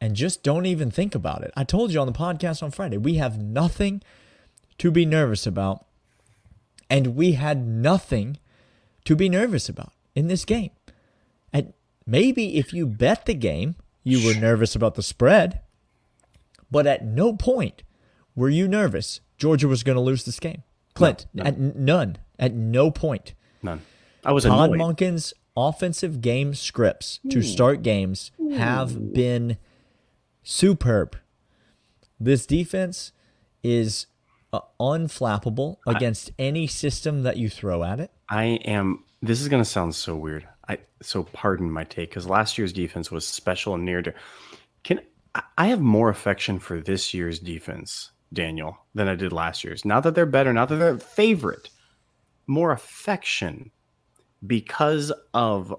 and 0.04 0.18
just 0.18 0.44
don't 0.44 0.66
even 0.66 0.92
think 0.92 1.16
about 1.16 1.44
it. 1.44 1.52
I 1.56 1.64
told 1.64 1.94
you 1.94 2.00
on 2.02 2.08
the 2.08 2.12
podcast 2.14 2.62
on 2.62 2.72
Friday, 2.72 2.98
we 2.98 3.16
have 3.16 3.42
nothing 3.42 4.02
to 4.80 4.92
be 4.92 5.06
nervous 5.06 5.48
about, 5.48 5.86
and 6.90 7.16
we 7.16 7.34
had 7.34 7.66
nothing 7.66 8.38
to 9.06 9.16
be 9.16 9.30
nervous 9.30 9.70
about 9.70 9.94
in 10.14 10.28
this 10.28 10.44
game. 10.44 10.72
And 11.54 11.72
maybe 12.06 12.58
if 12.58 12.74
you 12.74 12.86
bet 12.86 13.26
the 13.26 13.34
game, 13.34 13.76
you 14.04 14.28
were 14.28 14.38
nervous 14.38 14.76
about 14.76 14.96
the 14.96 15.02
spread, 15.04 15.62
but 16.70 16.86
at 16.86 17.06
no 17.06 17.32
point 17.32 17.84
were 18.36 18.50
you 18.50 18.68
nervous 18.68 19.22
Georgia 19.38 19.70
was 19.70 19.84
going 19.84 19.96
to 19.96 20.02
lose 20.02 20.26
this 20.26 20.40
game. 20.42 20.64
Clint, 20.96 21.28
No, 21.34 21.44
at 21.44 21.54
n- 21.54 21.74
none, 21.78 22.18
at 22.38 22.54
no 22.54 22.92
point. 22.92 23.36
none. 23.62 23.82
I 24.26 24.34
was 24.34 24.44
Todd 24.44 24.72
annoyed. 24.74 24.80
Monken's 24.98 25.34
offensive 25.56 26.20
game 26.20 26.54
scripts 26.56 27.22
to 27.30 27.42
start 27.42 27.84
games 27.84 28.32
have 28.58 29.14
been 29.14 29.58
superb. 30.44 31.16
This 32.20 32.46
defense 32.46 33.12
is 33.64 34.08
uh, 34.52 34.60
unflappable 34.80 35.78
against 35.88 36.32
any 36.38 36.68
system 36.68 37.24
that 37.24 37.38
you 37.38 37.50
throw 37.50 37.84
at 37.84 38.00
it. 38.00 38.12
I 38.30 38.44
am. 38.66 39.04
This 39.22 39.42
is 39.42 39.48
going 39.48 39.64
to 39.64 39.70
sound 39.70 39.96
so 39.96 40.16
weird. 40.16 40.48
I 40.68 40.80
so 41.02 41.24
pardon 41.24 41.70
my 41.72 41.84
take 41.84 42.10
because 42.10 42.28
last 42.28 42.58
year's 42.58 42.74
defense 42.74 43.10
was 43.12 43.26
special 43.28 43.74
and 43.74 43.84
near 43.86 44.02
to. 44.02 44.14
Can 44.84 45.00
I- 45.36 45.44
I 45.58 45.68
have 45.68 45.82
more 45.82 46.10
affection 46.10 46.60
for 46.60 46.80
this 46.80 47.14
year's 47.14 47.40
defense, 47.40 48.12
Daniel, 48.32 48.78
than 48.94 49.08
I 49.08 49.16
did 49.16 49.34
last 49.34 49.64
year's. 49.64 49.84
Not 49.84 50.04
that 50.04 50.14
they're 50.14 50.26
better, 50.28 50.54
not 50.54 50.70
that 50.70 50.76
they're 50.76 51.00
favorite. 51.00 51.70
More 52.46 52.72
affection 52.72 53.72
because 54.46 55.12
of 55.34 55.74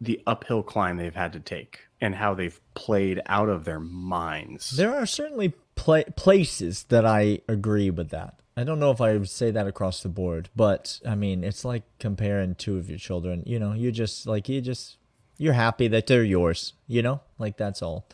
the 0.00 0.22
uphill 0.26 0.62
climb 0.62 0.96
they've 0.96 1.14
had 1.14 1.32
to 1.34 1.40
take 1.40 1.80
and 2.04 2.14
how 2.16 2.34
they've 2.34 2.60
played 2.74 3.22
out 3.24 3.48
of 3.48 3.64
their 3.64 3.80
minds. 3.80 4.76
There 4.76 4.94
are 4.94 5.06
certainly 5.06 5.54
pla 5.74 6.02
places 6.16 6.84
that 6.90 7.06
I 7.06 7.40
agree 7.48 7.88
with 7.88 8.10
that. 8.10 8.40
I 8.58 8.62
don't 8.62 8.78
know 8.78 8.90
if 8.90 9.00
I 9.00 9.16
would 9.16 9.30
say 9.30 9.50
that 9.50 9.66
across 9.66 10.02
the 10.02 10.10
board, 10.10 10.50
but 10.54 11.00
I 11.08 11.14
mean, 11.14 11.42
it's 11.42 11.64
like 11.64 11.82
comparing 11.98 12.56
two 12.56 12.76
of 12.76 12.90
your 12.90 12.98
children. 12.98 13.42
You 13.46 13.58
know, 13.58 13.72
you 13.72 13.90
just 13.90 14.26
like 14.26 14.50
you 14.50 14.60
just 14.60 14.98
you're 15.38 15.54
happy 15.54 15.88
that 15.88 16.06
they're 16.06 16.22
yours. 16.22 16.74
You 16.86 17.00
know, 17.00 17.22
like 17.38 17.56
that's 17.56 17.80
all. 17.80 18.06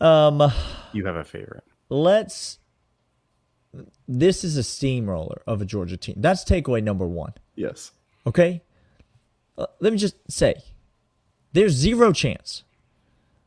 Um. 0.00 0.42
you 0.92 1.06
have 1.06 1.14
a 1.14 1.22
favorite. 1.22 1.62
let's 1.88 2.58
this 4.08 4.42
is 4.42 4.56
a 4.56 4.64
steamroller 4.64 5.40
of 5.46 5.62
a 5.62 5.64
Georgia 5.64 5.96
team. 5.96 6.16
That's 6.18 6.44
takeaway 6.44 6.82
number 6.82 7.06
1. 7.06 7.34
Yes. 7.54 7.92
Okay? 8.26 8.60
Uh, 9.56 9.66
let 9.78 9.92
me 9.92 9.98
just 10.00 10.16
say 10.28 10.56
there's 11.52 11.72
zero 11.72 12.12
chance 12.12 12.64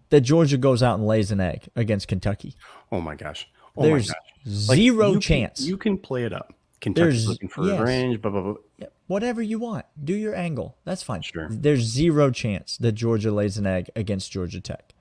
that 0.09 0.21
Georgia 0.21 0.57
goes 0.57 0.81
out 0.83 0.97
and 0.99 1.07
lays 1.07 1.31
an 1.31 1.39
egg 1.39 1.67
against 1.75 2.07
Kentucky. 2.07 2.55
Oh 2.91 3.01
my 3.01 3.15
gosh. 3.15 3.47
Oh 3.77 3.83
There's 3.83 4.07
my 4.09 4.13
gosh. 4.13 4.67
Like, 4.69 4.77
zero 4.77 5.07
you 5.07 5.13
can- 5.13 5.21
chance. 5.21 5.61
you 5.61 5.77
can 5.77 5.97
play 5.97 6.23
it 6.23 6.33
up. 6.33 6.53
Kentucky's 6.81 7.13
There's- 7.23 7.27
looking 7.27 7.49
for 7.49 7.65
yes. 7.65 7.79
revenge. 7.79 8.21
Blah 8.21 8.31
blah 8.31 8.41
blah. 8.41 8.53
Yeah, 8.77 8.87
whatever 9.07 9.41
you 9.41 9.57
want. 9.59 9.85
Do 10.03 10.13
your 10.13 10.35
angle. 10.35 10.77
That's 10.85 11.01
fine. 11.01 11.21
Sure. 11.23 11.47
There's 11.49 11.81
zero 11.81 12.29
chance 12.31 12.77
that 12.77 12.91
Georgia 12.91 13.31
lays 13.31 13.57
an 13.57 13.65
egg 13.65 13.89
against 13.95 14.31
Georgia 14.31 14.61
Tech. 14.61 14.93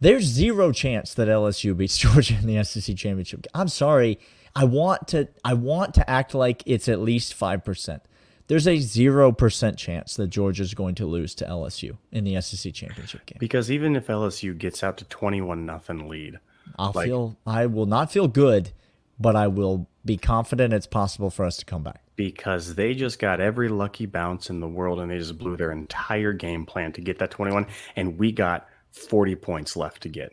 There's 0.00 0.24
zero 0.24 0.72
chance 0.72 1.14
that 1.14 1.28
LSU 1.28 1.76
beats 1.76 1.96
Georgia 1.98 2.34
in 2.40 2.46
the 2.46 2.62
SEC 2.64 2.96
championship. 2.96 3.46
I'm 3.54 3.68
sorry. 3.68 4.18
I 4.54 4.64
want 4.64 5.08
to 5.08 5.28
I 5.44 5.54
want 5.54 5.94
to 5.94 6.08
act 6.10 6.34
like 6.34 6.62
it's 6.66 6.88
at 6.88 7.00
least 7.00 7.38
5%. 7.38 8.00
There's 8.48 8.66
a 8.66 8.76
0% 8.78 9.76
chance 9.76 10.16
that 10.16 10.28
Georgia's 10.28 10.74
going 10.74 10.94
to 10.96 11.06
lose 11.06 11.34
to 11.36 11.44
LSU 11.44 11.96
in 12.10 12.24
the 12.24 12.40
SEC 12.40 12.72
championship 12.74 13.24
game. 13.26 13.36
Because 13.38 13.70
even 13.70 13.94
if 13.94 14.06
LSU 14.08 14.56
gets 14.56 14.82
out 14.82 14.96
to 14.98 15.04
twenty-one 15.04 15.64
nothing 15.66 16.08
lead, 16.08 16.38
I'll 16.78 16.92
like- 16.94 17.06
feel 17.06 17.36
I 17.46 17.66
will 17.66 17.86
not 17.86 18.10
feel 18.10 18.26
good, 18.26 18.72
but 19.20 19.36
I 19.36 19.46
will 19.48 19.88
be 20.04 20.16
confident 20.16 20.72
it's 20.72 20.86
possible 20.86 21.28
for 21.30 21.44
us 21.44 21.58
to 21.58 21.64
come 21.66 21.82
back. 21.82 22.02
because 22.16 22.74
they 22.74 22.94
just 22.94 23.18
got 23.18 23.40
every 23.40 23.68
lucky 23.68 24.06
bounce 24.06 24.48
in 24.50 24.58
the 24.60 24.66
world 24.66 24.98
and 24.98 25.10
they 25.10 25.18
just 25.18 25.36
blew 25.38 25.56
their 25.56 25.70
entire 25.70 26.32
game 26.32 26.64
plan 26.66 26.90
to 26.92 27.00
get 27.02 27.18
that 27.18 27.30
twenty-one, 27.30 27.66
and 27.96 28.18
we 28.18 28.32
got 28.32 28.66
forty 28.92 29.34
points 29.36 29.76
left 29.76 30.02
to 30.02 30.08
get. 30.08 30.32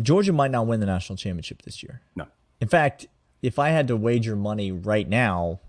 Georgia 0.00 0.32
might 0.32 0.52
not 0.52 0.66
win 0.68 0.78
the 0.80 0.86
national 0.86 1.16
championship 1.16 1.62
this 1.62 1.82
year. 1.82 2.00
No. 2.14 2.26
In 2.60 2.68
fact, 2.68 3.06
if 3.42 3.58
I 3.58 3.70
had 3.70 3.88
to 3.88 3.96
wager 3.96 4.36
money 4.36 4.70
right 4.70 5.08
now, 5.08 5.60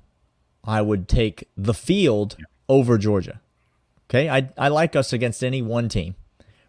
I 0.69 0.83
would 0.83 1.07
take 1.07 1.49
the 1.57 1.73
field 1.73 2.37
over 2.69 2.99
Georgia. 2.99 3.41
Okay, 4.07 4.29
I 4.29 4.49
I 4.55 4.67
like 4.67 4.95
us 4.95 5.11
against 5.11 5.43
any 5.43 5.63
one 5.63 5.89
team, 5.89 6.13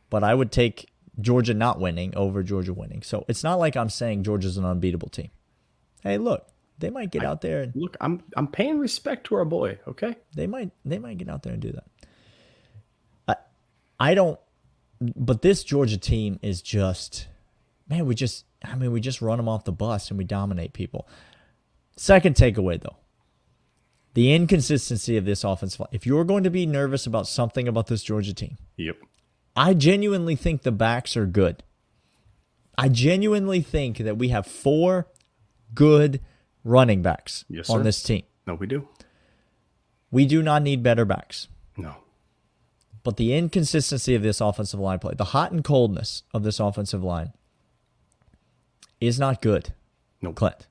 but 0.08 0.24
I 0.24 0.34
would 0.34 0.50
take 0.50 0.90
Georgia 1.20 1.52
not 1.52 1.78
winning 1.78 2.16
over 2.16 2.42
Georgia 2.42 2.72
winning. 2.72 3.02
So 3.02 3.26
it's 3.28 3.44
not 3.44 3.58
like 3.58 3.76
I'm 3.76 3.90
saying 3.90 4.22
Georgia's 4.22 4.56
an 4.56 4.64
unbeatable 4.64 5.10
team. 5.10 5.30
Hey, 6.02 6.16
look, 6.16 6.48
they 6.78 6.88
might 6.88 7.10
get 7.10 7.22
out 7.22 7.42
there 7.42 7.60
and 7.60 7.76
Look, 7.76 7.98
I'm 8.00 8.22
I'm 8.36 8.46
paying 8.48 8.78
respect 8.78 9.26
to 9.26 9.34
our 9.34 9.44
boy. 9.44 9.78
Okay. 9.86 10.16
they 10.34 10.46
might 10.46 10.70
they 10.82 10.98
might 10.98 11.18
get 11.18 11.28
out 11.28 11.42
there 11.42 11.52
and 11.52 11.60
do 11.60 11.72
that. 11.72 11.84
I 13.28 13.36
I 13.98 14.14
don't 14.14 14.40
but 15.14 15.42
this 15.42 15.62
Georgia 15.62 15.98
team 15.98 16.38
is 16.40 16.62
just 16.62 17.28
man, 17.86 18.06
we 18.06 18.14
just 18.14 18.46
I 18.64 18.76
mean, 18.76 18.92
we 18.92 19.00
just 19.00 19.20
run 19.20 19.36
them 19.36 19.48
off 19.48 19.64
the 19.64 19.72
bus 19.72 20.10
and 20.10 20.16
we 20.16 20.24
dominate 20.24 20.72
people. 20.72 21.06
Second 21.96 22.34
takeaway 22.34 22.80
though. 22.80 22.96
The 24.14 24.32
inconsistency 24.34 25.16
of 25.16 25.24
this 25.24 25.44
offensive 25.44 25.80
line. 25.80 25.88
If 25.92 26.04
you're 26.06 26.24
going 26.24 26.42
to 26.44 26.50
be 26.50 26.66
nervous 26.66 27.06
about 27.06 27.26
something 27.28 27.68
about 27.68 27.86
this 27.86 28.02
Georgia 28.02 28.34
team, 28.34 28.56
Yep. 28.76 28.96
I 29.56 29.74
genuinely 29.74 30.36
think 30.36 30.62
the 30.62 30.72
backs 30.72 31.16
are 31.16 31.26
good. 31.26 31.62
I 32.78 32.88
genuinely 32.88 33.60
think 33.60 33.98
that 33.98 34.16
we 34.16 34.28
have 34.28 34.46
four 34.46 35.06
good 35.74 36.20
running 36.64 37.02
backs 37.02 37.44
Yes, 37.48 37.68
on 37.70 37.80
sir. 37.80 37.82
this 37.84 38.02
team. 38.02 38.22
No, 38.46 38.54
we 38.54 38.66
do. 38.66 38.88
We 40.10 40.24
do 40.26 40.42
not 40.42 40.62
need 40.62 40.82
better 40.82 41.04
backs. 41.04 41.46
No. 41.76 41.96
But 43.02 43.16
the 43.16 43.34
inconsistency 43.34 44.14
of 44.14 44.22
this 44.22 44.40
offensive 44.40 44.80
line 44.80 44.98
play, 44.98 45.14
the 45.16 45.26
hot 45.26 45.52
and 45.52 45.62
coldness 45.64 46.22
of 46.34 46.42
this 46.42 46.58
offensive 46.60 47.02
line 47.04 47.32
is 49.00 49.18
not 49.18 49.40
good. 49.42 49.72
No. 50.20 50.32
Clint. 50.32 50.66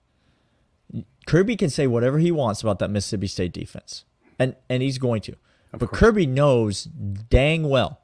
Kirby 1.30 1.56
can 1.56 1.70
say 1.70 1.86
whatever 1.86 2.18
he 2.18 2.32
wants 2.32 2.64
about 2.64 2.80
that 2.80 2.90
Mississippi 2.90 3.28
State 3.28 3.54
defense. 3.54 4.04
And 4.40 4.56
and 4.68 4.82
he's 4.82 4.98
going 4.98 5.22
to. 5.22 5.36
but 5.78 5.92
Kirby 5.92 6.26
knows 6.26 6.86
dang 6.86 7.70
well 7.70 8.02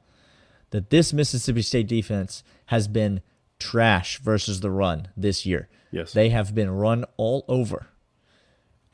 that 0.70 0.90
this 0.90 1.12
Mississippi 1.12 1.62
State 1.62 1.88
defense 1.88 2.44
has 2.66 2.86
been 2.86 3.20
trash 3.58 4.20
versus 4.20 4.60
the 4.60 4.70
run 4.70 5.08
this 5.16 5.44
year. 5.44 5.68
Yes. 5.90 6.12
They 6.12 6.28
have 6.28 6.54
been 6.54 6.70
run 6.70 7.04
all 7.16 7.44
over. 7.48 7.88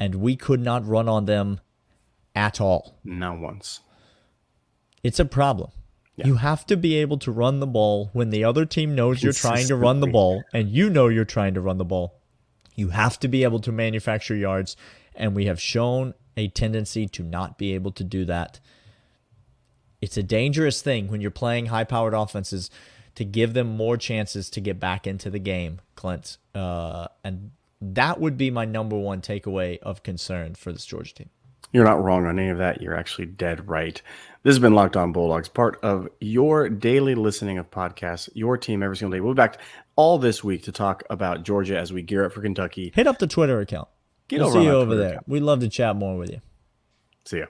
And 0.00 0.14
we 0.14 0.34
could 0.34 0.60
not 0.60 0.86
run 0.86 1.10
on 1.10 1.26
them 1.26 1.60
at 2.34 2.58
all. 2.58 2.98
Not 3.04 3.38
once. 3.38 3.80
It's 5.02 5.20
a 5.20 5.26
problem. 5.26 5.72
You 6.16 6.36
have 6.36 6.64
to 6.66 6.76
be 6.76 6.96
able 6.96 7.18
to 7.18 7.32
run 7.32 7.60
the 7.60 7.66
ball 7.66 8.08
when 8.12 8.30
the 8.30 8.44
other 8.44 8.64
team 8.64 8.94
knows 8.94 9.22
you're 9.22 9.32
trying 9.32 9.66
to 9.66 9.76
run 9.76 10.00
the 10.00 10.06
ball 10.06 10.42
and 10.54 10.70
you 10.70 10.88
know 10.88 11.08
you're 11.08 11.24
trying 11.24 11.54
to 11.54 11.60
run 11.60 11.78
the 11.78 11.84
ball. 11.84 12.21
You 12.74 12.88
have 12.88 13.18
to 13.20 13.28
be 13.28 13.44
able 13.44 13.60
to 13.60 13.72
manufacture 13.72 14.34
yards, 14.34 14.76
and 15.14 15.34
we 15.34 15.46
have 15.46 15.60
shown 15.60 16.14
a 16.36 16.48
tendency 16.48 17.06
to 17.06 17.22
not 17.22 17.58
be 17.58 17.74
able 17.74 17.92
to 17.92 18.04
do 18.04 18.24
that. 18.24 18.60
It's 20.00 20.16
a 20.16 20.22
dangerous 20.22 20.82
thing 20.82 21.08
when 21.08 21.20
you're 21.20 21.30
playing 21.30 21.66
high 21.66 21.84
powered 21.84 22.14
offenses 22.14 22.70
to 23.14 23.24
give 23.24 23.54
them 23.54 23.76
more 23.76 23.96
chances 23.96 24.48
to 24.50 24.60
get 24.60 24.80
back 24.80 25.06
into 25.06 25.30
the 25.30 25.38
game, 25.38 25.80
Clint. 25.94 26.38
Uh, 26.54 27.08
and 27.22 27.50
that 27.80 28.20
would 28.20 28.36
be 28.36 28.50
my 28.50 28.64
number 28.64 28.96
one 28.96 29.20
takeaway 29.20 29.78
of 29.80 30.02
concern 30.02 30.54
for 30.54 30.72
this 30.72 30.86
Georgia 30.86 31.14
team. 31.14 31.30
You're 31.72 31.84
not 31.84 32.02
wrong 32.02 32.26
on 32.26 32.38
any 32.38 32.50
of 32.50 32.58
that. 32.58 32.82
You're 32.82 32.96
actually 32.96 33.26
dead 33.26 33.68
right. 33.68 34.00
This 34.42 34.52
has 34.52 34.58
been 34.58 34.74
Locked 34.74 34.96
On 34.96 35.12
Bulldogs, 35.12 35.48
part 35.48 35.78
of 35.82 36.08
your 36.20 36.68
daily 36.68 37.14
listening 37.14 37.58
of 37.58 37.70
podcasts, 37.70 38.28
your 38.34 38.58
team 38.58 38.82
every 38.82 38.96
single 38.96 39.16
day. 39.16 39.20
We'll 39.20 39.34
be 39.34 39.38
back 39.38 39.58
all 39.96 40.18
this 40.18 40.42
week 40.42 40.62
to 40.64 40.72
talk 40.72 41.02
about 41.10 41.42
Georgia 41.44 41.78
as 41.78 41.92
we 41.92 42.02
gear 42.02 42.24
up 42.24 42.32
for 42.32 42.40
Kentucky. 42.42 42.92
Hit 42.94 43.06
up 43.06 43.18
the 43.18 43.26
Twitter 43.26 43.60
account. 43.60 43.88
Get 44.28 44.40
we'll 44.40 44.48
over 44.48 44.58
see 44.60 44.64
you 44.64 44.70
over 44.72 44.86
Twitter 44.86 45.00
there. 45.00 45.10
account. 45.12 45.28
We'd 45.28 45.40
love 45.40 45.60
to 45.60 45.68
chat 45.68 45.96
more 45.96 46.16
with 46.16 46.30
you. 46.30 46.40
See 47.24 47.38
ya. 47.38 47.46